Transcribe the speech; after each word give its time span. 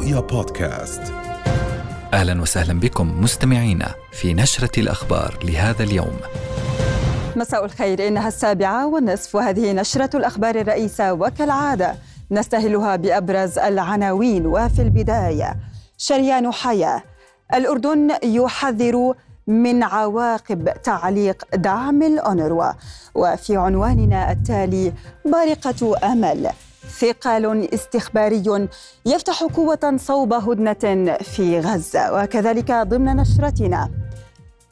رؤيا 0.00 0.20
بودكاست. 0.20 1.02
أهلا 2.14 2.42
وسهلا 2.42 2.80
بكم 2.80 3.22
مستمعينا 3.22 3.94
في 4.12 4.34
نشرة 4.34 4.80
الأخبار 4.80 5.38
لهذا 5.44 5.82
اليوم. 5.82 6.16
مساء 7.36 7.64
الخير 7.64 8.08
إنها 8.08 8.28
السابعة 8.28 8.86
والنصف 8.86 9.34
وهذه 9.34 9.72
نشرة 9.72 10.16
الأخبار 10.16 10.54
الرئيسة 10.54 11.12
وكالعادة 11.12 11.94
نستهلها 12.30 12.96
بأبرز 12.96 13.58
العناوين 13.58 14.46
وفي 14.46 14.82
البداية. 14.82 15.56
شريان 15.98 16.52
حياة. 16.52 17.02
الأردن 17.54 18.10
يحذر 18.22 19.14
من 19.46 19.82
عواقب 19.82 20.72
تعليق 20.82 21.44
دعم 21.54 22.02
الأونروا 22.02 22.72
وفي 23.14 23.56
عنواننا 23.56 24.32
التالي 24.32 24.92
بارقة 25.24 26.12
أمل. 26.12 26.50
ثقل 27.00 27.68
استخباري 27.74 28.68
يفتح 29.06 29.42
قوة 29.42 29.96
صوب 29.96 30.32
هدنة 30.32 31.16
في 31.22 31.60
غزة. 31.60 32.22
وكذلك 32.22 32.72
ضمن 32.72 33.16
نشرتنا 33.16 33.90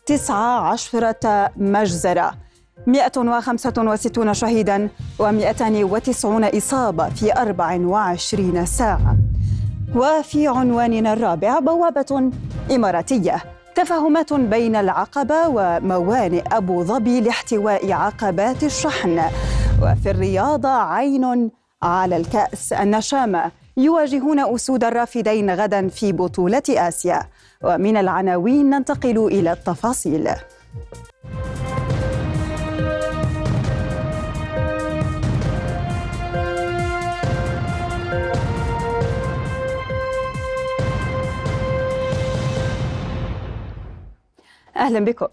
تسعة 0.06 0.60
عشرة 0.60 1.50
مجزرة 1.56 2.34
165 2.86 4.34
شهيدا 4.34 4.88
و290 5.22 6.56
إصابة 6.56 7.08
في 7.08 7.32
24 7.32 8.66
ساعة. 8.66 9.16
وفي 9.96 10.48
عنواننا 10.48 11.12
الرابع 11.12 11.58
بوابة 11.58 12.30
إماراتية. 12.70 13.42
تفاهمات 13.74 14.32
بين 14.32 14.76
العقبة 14.76 15.48
وموانئ 15.48 16.42
أبو 16.52 16.84
ظبي 16.84 17.20
لاحتواء 17.20 17.92
عقبات 17.92 18.64
الشحن. 18.64 19.20
وفي 19.82 20.10
الرياضة 20.10 20.68
عين 20.68 21.50
على 21.82 22.16
الكأس 22.16 22.72
النشامة 22.72 23.50
يواجهون 23.76 24.54
أسود 24.54 24.84
الرافدين 24.84 25.50
غدا 25.50 25.88
في 25.88 26.12
بطولة 26.12 26.62
آسيا. 26.68 27.22
ومن 27.64 27.96
العناوين 27.96 28.70
ننتقل 28.70 29.26
إلى 29.26 29.52
التفاصيل. 29.52 30.28
أهلا 44.76 45.00
بكم. 45.00 45.28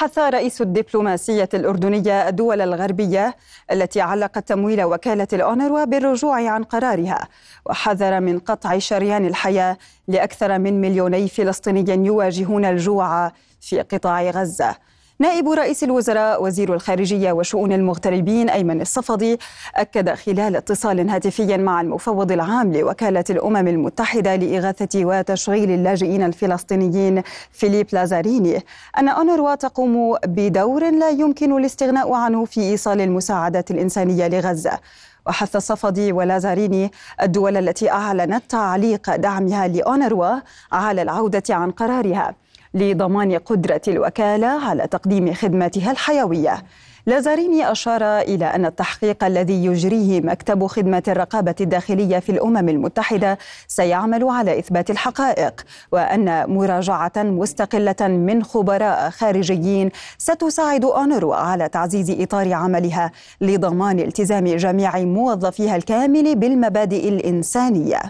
حث 0.00 0.18
رئيس 0.18 0.60
الدبلوماسية 0.60 1.48
الأردنية 1.54 2.28
الدول 2.28 2.60
الغربية 2.60 3.36
التي 3.72 4.00
علقت 4.00 4.48
تمويل 4.48 4.82
وكالة 4.82 5.28
الأونروا 5.32 5.84
بالرجوع 5.84 6.50
عن 6.50 6.64
قرارها 6.64 7.28
وحذر 7.66 8.20
من 8.20 8.38
قطع 8.38 8.78
شريان 8.78 9.26
الحياة 9.26 9.76
لأكثر 10.08 10.58
من 10.58 10.80
مليوني 10.80 11.28
فلسطيني 11.28 12.06
يواجهون 12.06 12.64
الجوع 12.64 13.32
في 13.60 13.80
قطاع 13.80 14.30
غزة. 14.30 14.76
نائب 15.20 15.48
رئيس 15.48 15.84
الوزراء 15.84 16.42
وزير 16.42 16.74
الخارجية 16.74 17.32
وشؤون 17.32 17.72
المغتربين 17.72 18.50
أيمن 18.50 18.80
الصفدي 18.80 19.38
أكد 19.76 20.14
خلال 20.14 20.56
اتصال 20.56 21.10
هاتفي 21.10 21.56
مع 21.56 21.80
المفوض 21.80 22.32
العام 22.32 22.72
لوكالة 22.72 23.24
الأمم 23.30 23.68
المتحدة 23.68 24.36
لإغاثة 24.36 25.04
وتشغيل 25.04 25.70
اللاجئين 25.70 26.22
الفلسطينيين 26.22 27.22
فيليب 27.52 27.86
لازاريني 27.92 28.64
أن 28.98 29.08
أونروا 29.08 29.54
تقوم 29.54 30.16
بدور 30.26 30.90
لا 30.90 31.10
يمكن 31.10 31.58
الاستغناء 31.58 32.12
عنه 32.12 32.44
في 32.44 32.60
إيصال 32.60 33.00
المساعدات 33.00 33.70
الإنسانية 33.70 34.28
لغزة. 34.28 34.78
وحث 35.26 35.56
الصفدي 35.56 36.12
ولازاريني 36.12 36.90
الدول 37.22 37.56
التي 37.56 37.90
أعلنت 37.90 38.50
تعليق 38.50 39.16
دعمها 39.16 39.68
لأونروا 39.68 40.40
على 40.72 41.02
العودة 41.02 41.42
عن 41.50 41.70
قرارها. 41.70 42.34
لضمان 42.74 43.38
قدرة 43.38 43.80
الوكالة 43.88 44.46
على 44.46 44.86
تقديم 44.86 45.34
خدماتها 45.34 45.90
الحيوية 45.90 46.62
لازاريني 47.06 47.72
أشار 47.72 48.02
إلى 48.18 48.44
أن 48.44 48.66
التحقيق 48.66 49.24
الذي 49.24 49.64
يجريه 49.64 50.20
مكتب 50.20 50.66
خدمة 50.66 51.02
الرقابة 51.08 51.54
الداخلية 51.60 52.18
في 52.18 52.32
الأمم 52.32 52.68
المتحدة 52.68 53.38
سيعمل 53.68 54.24
على 54.24 54.58
إثبات 54.58 54.90
الحقائق 54.90 55.64
وأن 55.92 56.50
مراجعة 56.50 57.12
مستقلة 57.16 58.08
من 58.08 58.42
خبراء 58.42 59.10
خارجيين 59.10 59.90
ستساعد 60.18 60.84
أونروا 60.84 61.34
على 61.36 61.68
تعزيز 61.68 62.10
إطار 62.10 62.52
عملها 62.52 63.12
لضمان 63.40 63.98
التزام 63.98 64.44
جميع 64.44 64.98
موظفيها 64.98 65.76
الكامل 65.76 66.34
بالمبادئ 66.34 67.08
الإنسانية. 67.08 68.00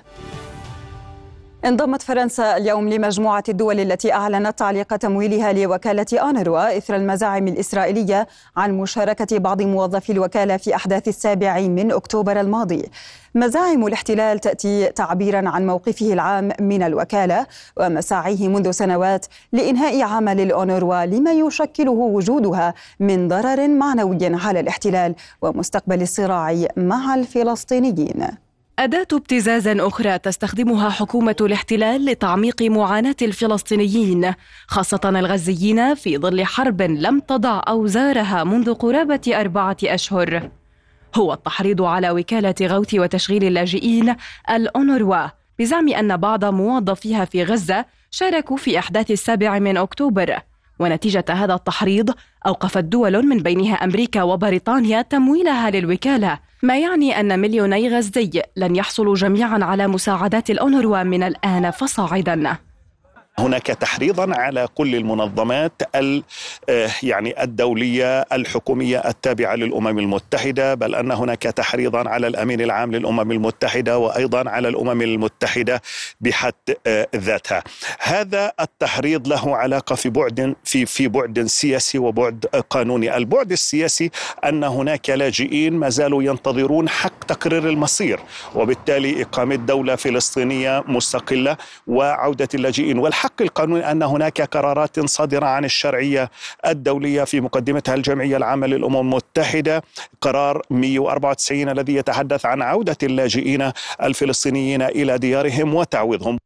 انضمت 1.65 2.03
فرنسا 2.03 2.57
اليوم 2.57 2.89
لمجموعة 2.89 3.45
الدول 3.49 3.81
التي 3.81 4.13
أعلنت 4.13 4.59
تعليق 4.59 4.97
تمويلها 4.97 5.53
لوكالة 5.53 6.07
أونروا 6.13 6.79
إثر 6.79 6.97
المزاعم 6.97 7.49
الإسرائيلية 7.49 8.27
عن 8.57 8.79
مشاركة 8.79 9.39
بعض 9.39 9.63
موظفي 9.63 10.13
الوكالة 10.13 10.57
في 10.57 10.75
أحداث 10.75 11.09
السابع 11.09 11.61
من 11.61 11.93
أكتوبر 11.93 12.41
الماضي. 12.41 12.91
مزاعم 13.35 13.87
الاحتلال 13.87 14.39
تأتي 14.39 14.87
تعبيرا 14.87 15.49
عن 15.49 15.67
موقفه 15.67 16.13
العام 16.13 16.51
من 16.61 16.83
الوكالة 16.83 17.47
ومساعيه 17.77 18.49
منذ 18.49 18.71
سنوات 18.71 19.27
لإنهاء 19.53 20.03
عمل 20.03 20.41
الأونروا 20.41 21.05
لما 21.05 21.33
يشكله 21.33 21.93
وجودها 21.93 22.75
من 23.01 23.29
ضرر 23.29 23.69
معنوي 23.69 24.19
على 24.23 24.61
الاحتلال 24.61 25.15
ومستقبل 25.43 26.03
الصراع 26.03 26.65
مع 26.77 27.15
الفلسطينيين. 27.15 28.50
أداة 28.79 29.07
ابتزاز 29.13 29.69
أخرى 29.69 30.19
تستخدمها 30.19 30.91
حكومة 30.91 31.37
الاحتلال 31.41 32.05
لتعميق 32.05 32.63
معاناة 32.63 33.17
الفلسطينيين 33.23 34.35
خاصة 34.67 35.01
الغزيين 35.05 35.95
في 35.95 36.19
ظل 36.19 36.45
حرب 36.45 36.83
لم 36.83 37.21
تضع 37.21 37.63
أوزارها 37.69 38.45
منذ 38.45 38.75
قرابة 38.75 39.21
أربعة 39.29 39.77
أشهر. 39.85 40.51
هو 41.15 41.33
التحريض 41.33 41.83
على 41.83 42.11
وكالة 42.11 42.55
غوث 42.63 42.95
وتشغيل 42.95 43.45
اللاجئين 43.45 44.17
الأونروا 44.51 45.27
بزعم 45.59 45.89
أن 45.89 46.17
بعض 46.17 46.45
موظفيها 46.45 47.25
في 47.25 47.45
غزة 47.45 47.85
شاركوا 48.11 48.57
في 48.57 48.79
أحداث 48.79 49.11
السابع 49.11 49.59
من 49.59 49.77
أكتوبر. 49.77 50.39
ونتيجة 50.79 51.25
هذا 51.31 51.55
التحريض 51.55 52.11
أوقفت 52.47 52.85
دول 52.85 53.27
من 53.27 53.39
بينها 53.39 53.75
أمريكا 53.75 54.23
وبريطانيا 54.23 55.03
تمويلها 55.03 55.71
للوكالة. 55.71 56.50
ما 56.63 56.79
يعني 56.79 57.21
أن 57.21 57.41
مليوني 57.41 57.97
غزي 57.97 58.43
لن 58.57 58.77
يحصلوا 58.77 59.15
جميعا 59.15 59.65
على 59.65 59.87
مساعدات 59.87 60.51
الأونروا 60.51 61.03
من 61.03 61.23
الآن 61.23 61.71
فصاعدا؟ 61.71 62.57
هناك 63.41 63.67
تحريضا 63.67 64.35
على 64.35 64.69
كل 64.75 64.95
المنظمات 64.95 65.73
آه، 65.95 66.91
يعني 67.03 67.43
الدولية 67.43 68.21
الحكومية 68.21 68.99
التابعة 68.99 69.55
للأمم 69.55 69.99
المتحدة 69.99 70.75
بل 70.75 70.95
أن 70.95 71.11
هناك 71.11 71.43
تحريضا 71.43 72.09
على 72.09 72.27
الأمين 72.27 72.61
العام 72.61 72.93
للأمم 72.93 73.33
المتحدة 73.33 73.99
وأيضا 73.99 74.51
على 74.51 74.69
الأمم 74.69 75.03
المتحدة 75.03 75.83
بحد 76.21 76.55
آه، 76.87 77.09
ذاتها. 77.17 77.63
هذا 78.01 78.53
التحريض 78.61 79.29
له 79.29 79.57
علاقة 79.57 79.95
في 79.95 80.09
بعد 80.11 80.55
في 80.65 80.87
في 80.87 81.09
بعد 81.09 81.47
سياسي 81.47 81.99
وبعد 81.99 82.47
قانوني، 82.71 83.17
البعد 83.17 83.53
السياسي 83.53 84.11
أن 84.45 84.65
هناك 84.65 85.11
لاجئين 85.11 85.73
ما 85.73 85.89
زالوا 85.89 86.23
ينتظرون 86.23 86.89
حق 86.89 87.25
تقرير 87.25 87.69
المصير 87.69 88.21
وبالتالي 88.55 89.23
إقامة 89.23 89.55
دولة 89.55 89.97
فلسطينية 89.97 90.85
مستقلة 90.89 91.57
وعودة 91.87 92.49
اللاجئين 92.55 92.99
والحق 92.99 93.30
الحق 93.31 93.43
القانوني 93.43 93.91
أن 93.91 94.03
هناك 94.03 94.41
قرارات 94.41 95.01
صادرة 95.01 95.47
عن 95.47 95.65
الشرعية 95.65 96.31
الدولية 96.67 97.25
في 97.25 97.41
مقدمتها 97.41 97.95
الجمعية 97.95 98.37
العامة 98.37 98.67
للأمم 98.67 98.97
المتحدة. 98.97 99.83
قرار 100.21 100.63
194 100.71 101.69
الذي 101.69 101.95
يتحدث 101.95 102.47
عن 102.47 102.63
عودة 102.63 102.97
اللاجئين 103.03 103.73
الفلسطينيين 104.03 104.83
إلى 104.83 105.19
ديارهم 105.19 105.75
وتعويضهم. 105.75 106.39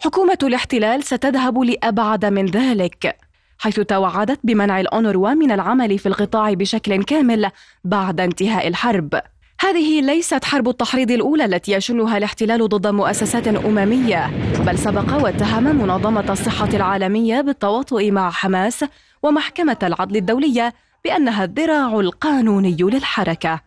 حكومة 0.00 0.38
الاحتلال 0.42 1.02
ستذهب 1.02 1.58
لأبعد 1.58 2.24
من 2.24 2.46
ذلك 2.46 3.16
حيث 3.58 3.80
توعدت 3.80 4.40
بمنع 4.44 4.80
الأونروا 4.80 5.34
من 5.34 5.52
العمل 5.52 5.98
في 5.98 6.06
القطاع 6.06 6.52
بشكل 6.52 7.02
كامل 7.04 7.50
بعد 7.84 8.20
انتهاء 8.20 8.68
الحرب. 8.68 9.20
هذه 9.60 10.00
ليست 10.00 10.44
حرب 10.44 10.68
التحريض 10.68 11.10
الأولى 11.10 11.44
التي 11.44 11.72
يشنها 11.72 12.18
الاحتلال 12.18 12.68
ضد 12.68 12.86
مؤسسات 12.86 13.48
أممية 13.48 14.30
بل 14.66 14.78
سبق 14.78 15.24
واتهم 15.24 15.64
منظمة 15.64 16.32
الصحة 16.32 16.68
العالمية 16.68 17.40
بالتواطؤ 17.40 18.10
مع 18.10 18.30
حماس 18.30 18.84
ومحكمة 19.22 19.76
العدل 19.82 20.16
الدولية 20.16 20.74
بأنها 21.04 21.44
الذراع 21.44 22.00
القانوني 22.00 22.76
للحركة. 22.80 23.60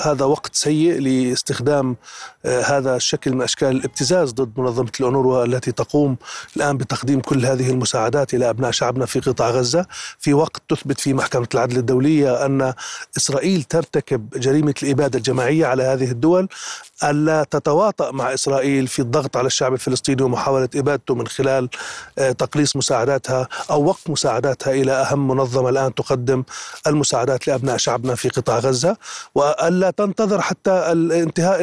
هذا 0.00 0.24
وقت 0.24 0.54
سيء 0.54 1.00
لاستخدام 1.00 1.96
آه، 2.44 2.62
هذا 2.62 2.96
الشكل 2.96 3.34
من 3.34 3.42
أشكال 3.42 3.68
الابتزاز 3.68 4.32
ضد 4.32 4.60
منظمة 4.60 4.90
الأونروا 5.00 5.44
التي 5.44 5.72
تقوم 5.72 6.16
الآن 6.56 6.76
بتقديم 6.76 7.20
كل 7.20 7.46
هذه 7.46 7.70
المساعدات 7.70 8.34
إلى 8.34 8.50
أبناء 8.50 8.70
شعبنا 8.70 9.06
في 9.06 9.20
قطاع 9.20 9.50
غزة. 9.50 9.86
في 10.18 10.34
وقت 10.34 10.62
تثبت 10.68 11.00
فيه 11.00 11.14
محكمة 11.14 11.48
العدل 11.54 11.76
الدولية 11.76 12.46
أن 12.46 12.74
إسرائيل 13.16 13.62
ترتكب 13.62 14.30
جريمة 14.30 14.74
الإبادة 14.82 15.18
الجماعية 15.18 15.66
على 15.66 15.82
هذه 15.82 16.10
الدول. 16.10 16.48
ألا 17.04 17.44
تتواطأ 17.44 18.10
مع 18.10 18.34
إسرائيل 18.34 18.88
في 18.88 18.98
الضغط 18.98 19.36
على 19.36 19.46
الشعب 19.46 19.72
الفلسطيني 19.72 20.22
ومحاولة 20.22 20.68
إبادته 20.76 21.14
من 21.14 21.26
خلال 21.26 21.68
آه، 22.18 22.32
تقليص 22.32 22.76
مساعداتها 22.76 23.48
أو 23.70 23.84
وقف 23.84 24.10
مساعداتها 24.10 24.72
إلى 24.72 24.92
أهم 24.92 25.28
منظمة 25.28 25.68
الآن 25.68 25.94
تقدم 25.94 26.44
المساعدات 26.86 27.48
لأبناء 27.48 27.76
شعبنا 27.76 28.14
في 28.14 28.28
قطاع 28.28 28.58
غزة. 28.58 28.96
وألا 29.34 29.81
تنتظر 29.90 30.40
حتى 30.40 30.70
انتهاء 30.92 31.62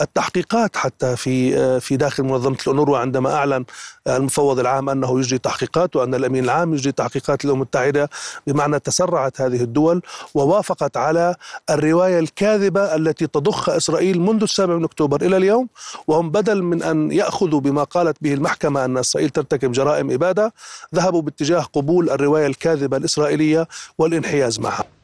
التحقيقات 0.00 0.76
حتى 0.76 1.16
في 1.16 1.58
آه، 1.58 1.78
في 1.78 1.96
داخل 1.96 2.22
منظمة 2.22 2.56
الأونروا 2.62 2.98
عندما 2.98 3.34
أعلن 3.34 3.64
المفوض 4.06 4.58
العام 4.58 4.90
أنه 4.90 5.18
يجري 5.18 5.38
تحقيقات 5.38 5.96
وأن 5.96 6.14
الأمين 6.14 6.44
العام 6.44 6.74
يجري 6.74 6.92
تحقيقات 6.92 7.44
للأمم 7.44 7.66
المتحده 7.66 8.10
بمعنى 8.46 8.78
تسرعت 8.78 9.40
هذه 9.40 9.62
الدول 9.62 10.02
ووافقت 10.34 10.96
على 10.96 11.34
الرواية 11.70 12.18
الكاذبة 12.18 12.94
التي 12.94 13.26
تضخ 13.26 13.68
إسرائيل 13.68 14.20
منذ 14.20 14.42
السابع 14.42 14.76
من 14.76 14.84
أكتوبر 14.84 15.22
إلى 15.22 15.36
اليوم 15.36 15.68
وهم 16.06 16.30
بدل 16.30 16.62
من 16.62 16.82
أن 16.82 17.12
يأخذوا 17.12 17.60
بما 17.60 17.84
قالت 17.84 18.16
به 18.20 18.34
المحكمة 18.34 18.84
أن 18.84 18.98
إسرائيل 18.98 19.30
ترتكب 19.30 19.72
جرائم 19.72 20.10
إبادة 20.10 20.52
ذهبوا 20.94 21.22
باتجاه 21.22 21.62
قبول 21.62 22.10
الرواية 22.10 22.46
الكاذبة 22.46 22.96
الإسرائيلية 22.96 23.68
والانحياز 23.98 24.60
معها. 24.60 24.95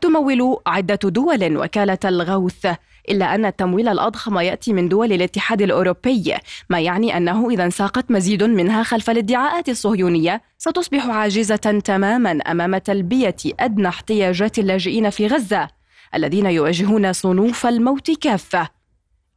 تمول 0.00 0.58
عدة 0.66 0.98
دول 1.04 1.56
وكالة 1.56 1.98
الغوث 2.04 2.66
إلا 3.08 3.34
أن 3.34 3.44
التمويل 3.44 3.88
الأضخم 3.88 4.38
يأتي 4.38 4.72
من 4.72 4.88
دول 4.88 5.12
الاتحاد 5.12 5.62
الأوروبي 5.62 6.34
ما 6.70 6.80
يعني 6.80 7.16
أنه 7.16 7.50
إذا 7.50 7.64
انساقت 7.64 8.10
مزيد 8.10 8.42
منها 8.42 8.82
خلف 8.82 9.10
الادعاءات 9.10 9.68
الصهيونية 9.68 10.42
ستصبح 10.58 11.06
عاجزة 11.06 11.80
تماما 11.84 12.30
أمام 12.30 12.78
تلبية 12.78 13.36
أدنى 13.60 13.88
احتياجات 13.88 14.58
اللاجئين 14.58 15.10
في 15.10 15.26
غزة 15.26 15.68
الذين 16.14 16.46
يواجهون 16.46 17.12
صنوف 17.12 17.66
الموت 17.66 18.10
كافة 18.10 18.68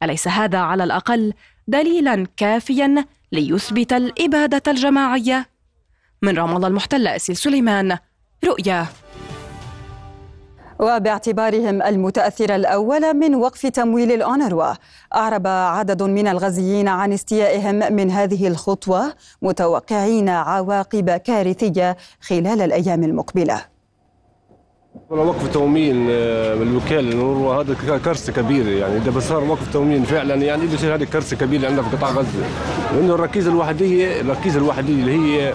أليس 0.02 0.28
هذا 0.28 0.58
على 0.58 0.84
الأقل 0.84 1.32
دليلا 1.68 2.26
كافيا 2.36 3.04
ليثبت 3.32 3.92
الإبادة 3.92 4.72
الجماعية؟ 4.72 5.46
من 6.22 6.38
رام 6.38 6.56
الله 6.56 6.68
المحتلة 6.68 7.16
أسيل 7.16 7.36
سليمان 7.36 7.98
رؤيا 8.44 8.86
وباعتبارهم 10.80 11.82
المتأثر 11.82 12.54
الأول 12.54 13.14
من 13.14 13.34
وقف 13.34 13.66
تمويل 13.66 14.12
الأونروا 14.12 14.74
أعرب 15.14 15.46
عدد 15.46 16.02
من 16.02 16.28
الغزيين 16.28 16.88
عن 16.88 17.12
استيائهم 17.12 17.92
من 17.92 18.10
هذه 18.10 18.48
الخطوة 18.48 19.14
متوقعين 19.42 20.28
عواقب 20.28 21.10
كارثية 21.10 21.96
خلال 22.20 22.62
الأيام 22.62 23.04
المقبلة. 23.04 23.69
وقف 25.10 25.48
تموين 25.54 26.06
آه، 26.10 26.54
الوكاله 26.54 27.60
هذا 27.60 27.98
كارثه 28.04 28.32
كبيره 28.32 28.68
يعني 28.68 28.96
إذا 28.96 29.20
صار 29.20 29.44
وقف 29.44 29.72
تموين 29.72 30.04
فعلا 30.04 30.34
يعني 30.34 30.66
بصير 30.66 30.94
هذه 30.94 31.04
كارثه 31.04 31.36
كبيره 31.36 31.66
عندنا 31.66 31.82
في 31.82 31.96
قطاع 31.96 32.10
غزة. 32.10 32.28
لأنه 32.94 33.14
الركيزة 33.14 33.50
الوحيديه 33.50 34.20
الركيزة 34.20 34.58
الوحيديه 34.58 34.94
اللي 34.94 35.12
هي 35.12 35.54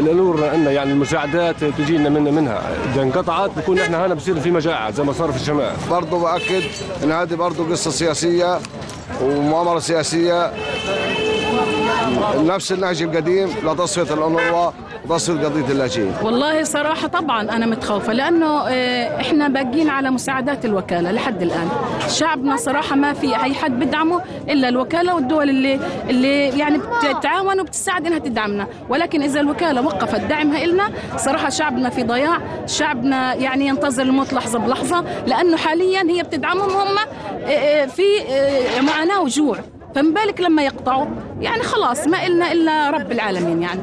لنور 0.00 0.54
ان 0.54 0.66
يعني 0.66 0.92
المساعدات 0.92 1.64
تجينا 1.64 2.08
من 2.08 2.34
منها. 2.34 2.62
إذا 2.92 3.02
انقطعت 3.02 3.50
بكون 3.56 3.78
إحنا 3.78 4.06
هنا 4.06 4.14
بصير 4.14 4.40
في 4.40 4.50
مجاعة 4.50 4.90
زي 4.90 5.02
ما 5.02 5.12
صار 5.12 5.32
في 5.32 5.36
الشمال. 5.36 5.72
برضه 5.90 6.18
بأكد 6.18 6.62
إن 7.04 7.12
هذه 7.12 7.34
برضه 7.34 7.70
قصة 7.70 7.90
سياسية 7.90 8.58
ومؤامرة 9.22 9.78
سياسية. 9.78 10.52
نفس 12.36 12.72
النهج 12.72 13.02
القديم 13.02 13.48
لتصفيه 13.64 14.14
الانروا 14.14 14.70
وتصفيه 15.08 15.46
قضية 15.46 15.72
اللاجئين. 15.72 16.12
والله 16.22 16.62
صراحة 16.62 17.08
طبعا 17.08 17.42
أنا 17.42 17.66
متخوفة 17.66 18.12
لأنه 18.12 18.68
آه، 18.68 19.20
إحنا 19.20 19.48
باقيين 19.48 19.88
على 19.88 20.10
مساعدات 20.10 20.64
الوكالة 20.64 21.12
لحد 21.12 21.42
الآن. 21.42 21.68
شعبنا 22.08 22.56
صراحة 22.56 22.96
ما 22.96 23.12
في 23.12 23.26
أي 23.42 23.54
حد 23.54 23.80
بدعمه 23.80 24.20
إلا 24.48 24.68
الوكالة 24.68 25.14
والدول 25.14 25.50
اللي 25.50 25.80
اللي 26.10 26.58
يعني 26.58 26.78
بتتعاون 26.78 27.60
وبتساعد 27.60 28.06
إنها 28.06 28.18
تدعمنا، 28.18 28.66
ولكن 28.88 29.22
إذا 29.22 29.40
الوكالة 29.40 29.82
وقفت 29.82 30.20
دعمها 30.20 30.66
لنا 30.66 30.90
صراحة 31.16 31.48
شعبنا 31.50 31.90
في 31.90 32.02
ضياع، 32.02 32.38
شعبنا 32.66 33.34
يعني 33.34 33.66
ينتظر 33.66 34.02
الموت 34.02 34.32
لحظة 34.32 34.58
بلحظة 34.58 35.04
لأنه 35.26 35.56
حاليا 35.56 36.02
هي 36.02 36.22
بتدعمهم 36.22 36.70
هم 36.70 36.98
آه، 36.98 37.48
آه، 37.48 37.86
في 37.86 38.02
معاناة 38.80 39.20
وجوع. 39.22 39.58
فما 39.94 40.14
بالك 40.14 40.40
لما 40.40 40.62
يقطعوا 40.62 41.06
يعني 41.40 41.62
خلاص 41.62 42.06
ما 42.06 42.26
إلنا 42.26 42.52
إلا 42.52 42.90
رب 42.90 43.12
العالمين 43.12 43.62
يعني 43.62 43.80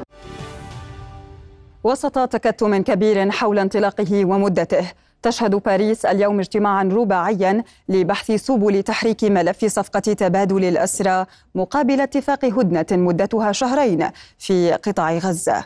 وسط 1.84 2.20
تكتم 2.20 2.84
كبير 2.84 3.32
حول 3.32 3.60
انطلاقه 3.60 4.26
ومدته. 4.26 4.92
تشهد 5.24 5.56
باريس 5.56 6.06
اليوم 6.06 6.40
اجتماعا 6.40 6.84
رباعيا 6.84 7.64
لبحث 7.90 8.32
سبل 8.32 8.84
تحريك 8.84 9.24
ملف 9.24 9.66
صفقة 9.66 10.00
تبادل 10.00 10.66
الأسرى 10.66 11.26
مقابل 11.56 12.02
اتفاق 12.02 12.46
هدنة 12.46 12.86
مدتها 12.92 13.52
شهرين 13.52 14.10
في 14.38 14.72
قطاع 14.72 15.18
غزة. 15.18 15.66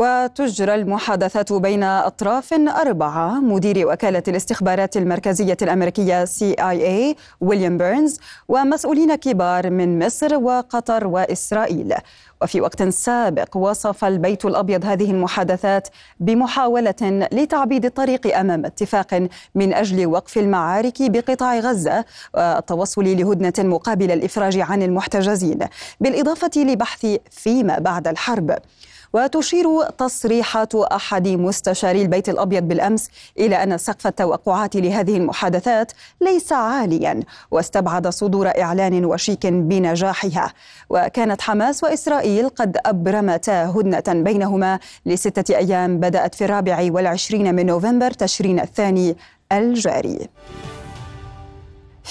وتجرى 0.00 0.74
المحادثات 0.74 1.52
بين 1.52 1.82
أطراف 1.82 2.52
أربعة. 2.52 3.40
مدير 3.40 3.86
وكالة 3.86 4.22
الاستخبارات 4.28 4.96
المركزية 4.96 5.56
الأمريكية 5.62 6.24
CIA 6.24 7.16
ويليام 7.40 7.78
بيرنز 7.78 8.18
ومسؤولين 8.48 9.14
كبار 9.14 9.70
من 9.70 10.06
مصر 10.06 10.36
وقطر 10.36 11.06
وإسرائيل. 11.06 11.94
وفي 12.42 12.60
وقت 12.60 12.82
سابق 12.82 13.56
وصف 13.56 14.04
البيت 14.04 14.44
الأبيض 14.44 14.84
هذه 14.84 15.10
المحادثات 15.10 15.88
بمحاولة 16.20 17.28
لتعبيد 17.32 17.84
الطريق 17.84 18.36
أمام 18.38 18.64
اتفاق 18.64 19.28
من 19.54 19.74
أجل 19.74 20.06
وقف 20.06 20.38
المعارك 20.38 20.94
بقطاع 21.00 21.58
غزة 21.58 22.04
والتوصل 22.34 23.04
لهدنة 23.04 23.52
مقابل 23.58 24.10
الإفراج 24.10 24.58
عن 24.58 24.82
المحتجزين 24.82 25.58
بالإضافة 26.00 26.50
لبحث 26.56 27.06
فيما 27.30 27.78
بعد 27.78 28.08
الحرب. 28.08 28.58
وتشير 29.12 29.82
تصريحات 29.98 30.74
أحد 30.74 31.28
مستشاري 31.28 32.02
البيت 32.02 32.28
الأبيض 32.28 32.62
بالأمس 32.68 33.08
إلى 33.38 33.62
أن 33.62 33.78
سقف 33.78 34.06
التوقعات 34.06 34.76
لهذه 34.76 35.16
المحادثات 35.16 35.92
ليس 36.20 36.52
عاليا 36.52 37.20
واستبعد 37.50 38.08
صدور 38.08 38.48
إعلان 38.48 39.04
وشيك 39.04 39.46
بنجاحها. 39.46 40.52
وكانت 40.90 41.40
حماس 41.40 41.84
وإسرائيل 41.84 42.48
قد 42.48 42.76
أبرمتا 42.86 43.66
هدنة 43.66 44.22
بينهما 44.22 44.78
لستة 45.06 45.56
أيام 45.56 46.00
بدأت 46.00 46.34
في 46.34 46.44
الرابع 46.44 46.88
والعشرين 46.90 47.54
من 47.54 47.66
نوفمبر 47.66 48.10
تشرين 48.10 48.60
الثاني 48.60 49.16
الجاري. 49.52 50.28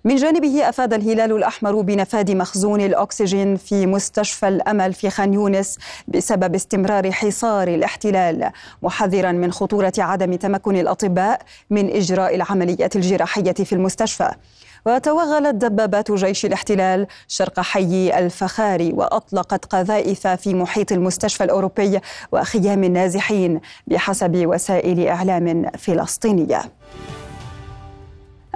من 0.04 0.16
جانبه 0.16 0.70
أفاد 0.70 0.94
الهلال 0.94 1.32
الأحمر 1.32 1.82
بنفاد 1.82 2.32
مخزون 2.32 2.82
الأكسجين 2.82 3.56
في 3.56 3.86
مستشفى 3.86 4.48
الأمل 4.48 4.94
في 4.94 5.10
خان 5.10 5.34
يونس 5.34 5.78
بسبب 6.08 6.56
استمرار 6.56 7.12
حصار 7.12 7.68
الاحتلال 7.68 8.52
محذرا 8.82 9.32
من 9.32 9.52
خطورة 9.52 9.94
عدم 9.98 10.34
تمكن 10.34 10.76
الأطباء 10.76 11.42
من 11.70 11.90
إجراء 11.90 12.36
العمليات 12.36 12.96
الجراحية 12.96 13.52
في 13.52 13.74
المستشفى. 13.74 14.32
وتوغلت 14.86 15.56
دبابات 15.56 16.12
جيش 16.12 16.46
الاحتلال 16.46 17.08
شرق 17.28 17.60
حي 17.60 18.20
الفخاري 18.20 18.94
وأطلقت 18.94 19.66
قذائف 19.66 20.28
في 20.28 20.54
محيط 20.54 20.92
المستشفى 20.92 21.44
الأوروبي 21.44 22.00
وخيام 22.32 22.84
النازحين 22.84 23.62
بحسب 23.88 24.44
وسائل 24.46 25.08
إعلام 25.08 25.72
فلسطينية. 25.78 26.62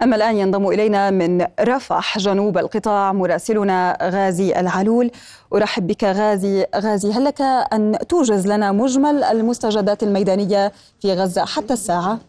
أما 0.04 0.16
الآن 0.16 0.36
ينضم 0.36 0.68
إلينا 0.68 1.10
من 1.12 1.46
رفح 1.60 2.18
جنوب 2.18 2.58
القطاع 2.58 3.14
مراسلنا 3.14 3.98
غازي 4.02 4.60
العلول 4.60 5.12
أرحب 5.54 5.88
بك 5.88 6.04
غازي 6.04 6.66
غازي 6.76 7.12
هل 7.12 7.24
لك 7.24 7.42
أن 7.42 7.98
توجز 8.10 8.48
لنا 8.48 8.72
مجمل 8.72 9.24
المستجدات 9.24 10.04
الميدانية 10.04 10.72
في 11.02 11.14
غزة 11.14 11.46
حتى 11.46 11.74
الساعة؟ 11.74 12.20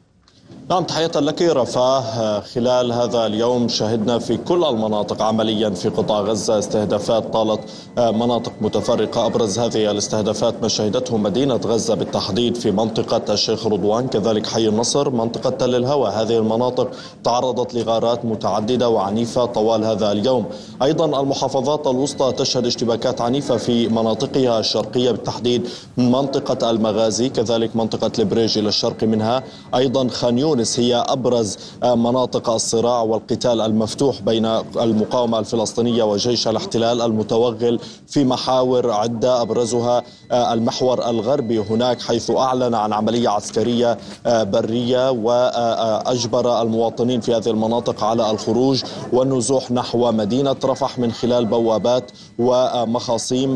نعم 0.71 0.85
تحية 0.85 1.11
لك 1.15 1.43
رفاه. 1.43 2.41
خلال 2.41 2.93
هذا 2.93 3.27
اليوم 3.27 3.69
شهدنا 3.69 4.19
في 4.19 4.37
كل 4.37 4.65
المناطق 4.65 5.23
عمليا 5.23 5.71
في 5.71 5.89
قطاع 5.89 6.21
غزة 6.21 6.59
استهدافات 6.59 7.33
طالت 7.33 7.61
مناطق 7.99 8.53
متفرقة 8.61 9.27
أبرز 9.27 9.59
هذه 9.59 9.91
الاستهدافات 9.91 10.55
ما 10.63 10.69
شهدته 10.69 11.17
مدينة 11.17 11.55
غزة 11.55 11.95
بالتحديد 11.95 12.57
في 12.57 12.71
منطقة 12.71 13.33
الشيخ 13.33 13.67
رضوان 13.67 14.09
كذلك 14.09 14.47
حي 14.47 14.69
النصر 14.69 15.11
منطقة 15.11 15.51
تل 15.51 15.75
الهوى. 15.75 16.11
هذه 16.11 16.39
المناطق 16.39 16.91
تعرضت 17.25 17.75
لغارات 17.75 18.25
متعددة 18.25 18.89
وعنيفة 18.89 19.45
طوال 19.45 19.85
هذا 19.85 20.13
اليوم. 20.13 20.45
أيضا 20.83 21.21
المحافظات 21.21 21.87
الوسطى 21.87 22.33
تشهد 22.33 22.67
اشتباكات 22.67 23.21
عنيفة 23.21 23.57
في 23.57 23.89
مناطقها 23.89 24.61
الشرقية 24.61 25.11
بالتحديد 25.11 25.69
منطقة 25.97 26.71
المغازي 26.71 27.29
كذلك 27.29 27.77
منطقة 27.77 28.13
البريج 28.19 28.59
إلى 28.59 28.69
الشرق 28.69 29.05
منها. 29.05 29.43
أيضا 29.75 30.09
خان 30.09 30.39
يونس 30.57 30.81
هي 30.81 30.95
أبرز 31.09 31.59
مناطق 31.85 32.51
الصراع 32.51 33.03
والقتال 33.03 33.61
المفتوح 33.61 34.21
بين 34.23 34.47
المقاومة 34.81 35.39
الفلسطينية 35.39 36.03
وجيش 36.03 36.49
الاحتلال 36.49 37.03
المتوغل 37.03 37.81
في 38.07 38.25
محاور 38.25 38.91
عدة 38.91 39.43
أبرزها 39.43 40.03
المحور 40.33 41.11
الغربي 41.11 41.59
هناك 41.59 42.01
حيث 42.03 42.31
أعلن 42.31 42.75
عن 42.75 42.93
عملية 42.93 43.29
عسكرية 43.29 43.99
برية 44.27 45.11
وأجبر 45.11 46.63
المواطنين 46.63 47.21
في 47.21 47.35
هذه 47.35 47.49
المناطق 47.51 48.05
على 48.05 48.31
الخروج 48.31 48.83
والنزوح 49.13 49.71
نحو 49.71 50.13
مدينة 50.13 50.57
رفح 50.65 50.99
من 50.99 51.13
خلال 51.13 51.47
بوابات 51.47 52.11
ومخاصيم 52.39 53.55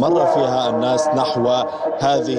مر 0.00 0.26
فيها 0.26 0.70
الناس 0.70 1.08
نحو 1.08 1.48
هذه 1.98 2.34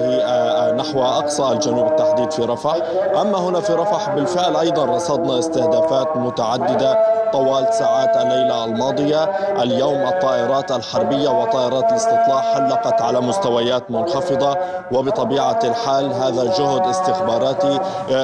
نحو 0.72 1.02
أقصى 1.02 1.52
الجنوب 1.52 1.86
التحديد 1.86 2.30
في 2.30 2.42
رفح. 2.42 2.74
أما 3.20 3.38
هنا 3.38 3.55
في 3.60 3.72
رفح 3.72 4.14
بالفعل 4.14 4.56
أيضا 4.56 4.84
رصدنا 4.84 5.38
استهدافات 5.38 6.16
متعددة 6.16 6.92
طوال 7.32 7.74
ساعات 7.74 8.16
الليلة 8.16 8.64
الماضية 8.64 9.24
اليوم 9.62 10.08
الطائرات 10.08 10.72
الحربية 10.72 11.28
وطائرات 11.28 11.90
الاستطلاع 11.90 12.40
حلقت 12.54 13.02
على 13.02 13.20
مستويات 13.20 13.90
منخفضة 13.90 14.56
وبطبيعة 14.92 15.58
الحال 15.64 16.12
هذا 16.12 16.44
جهد 16.58 16.86
استخباراتي 16.86 17.78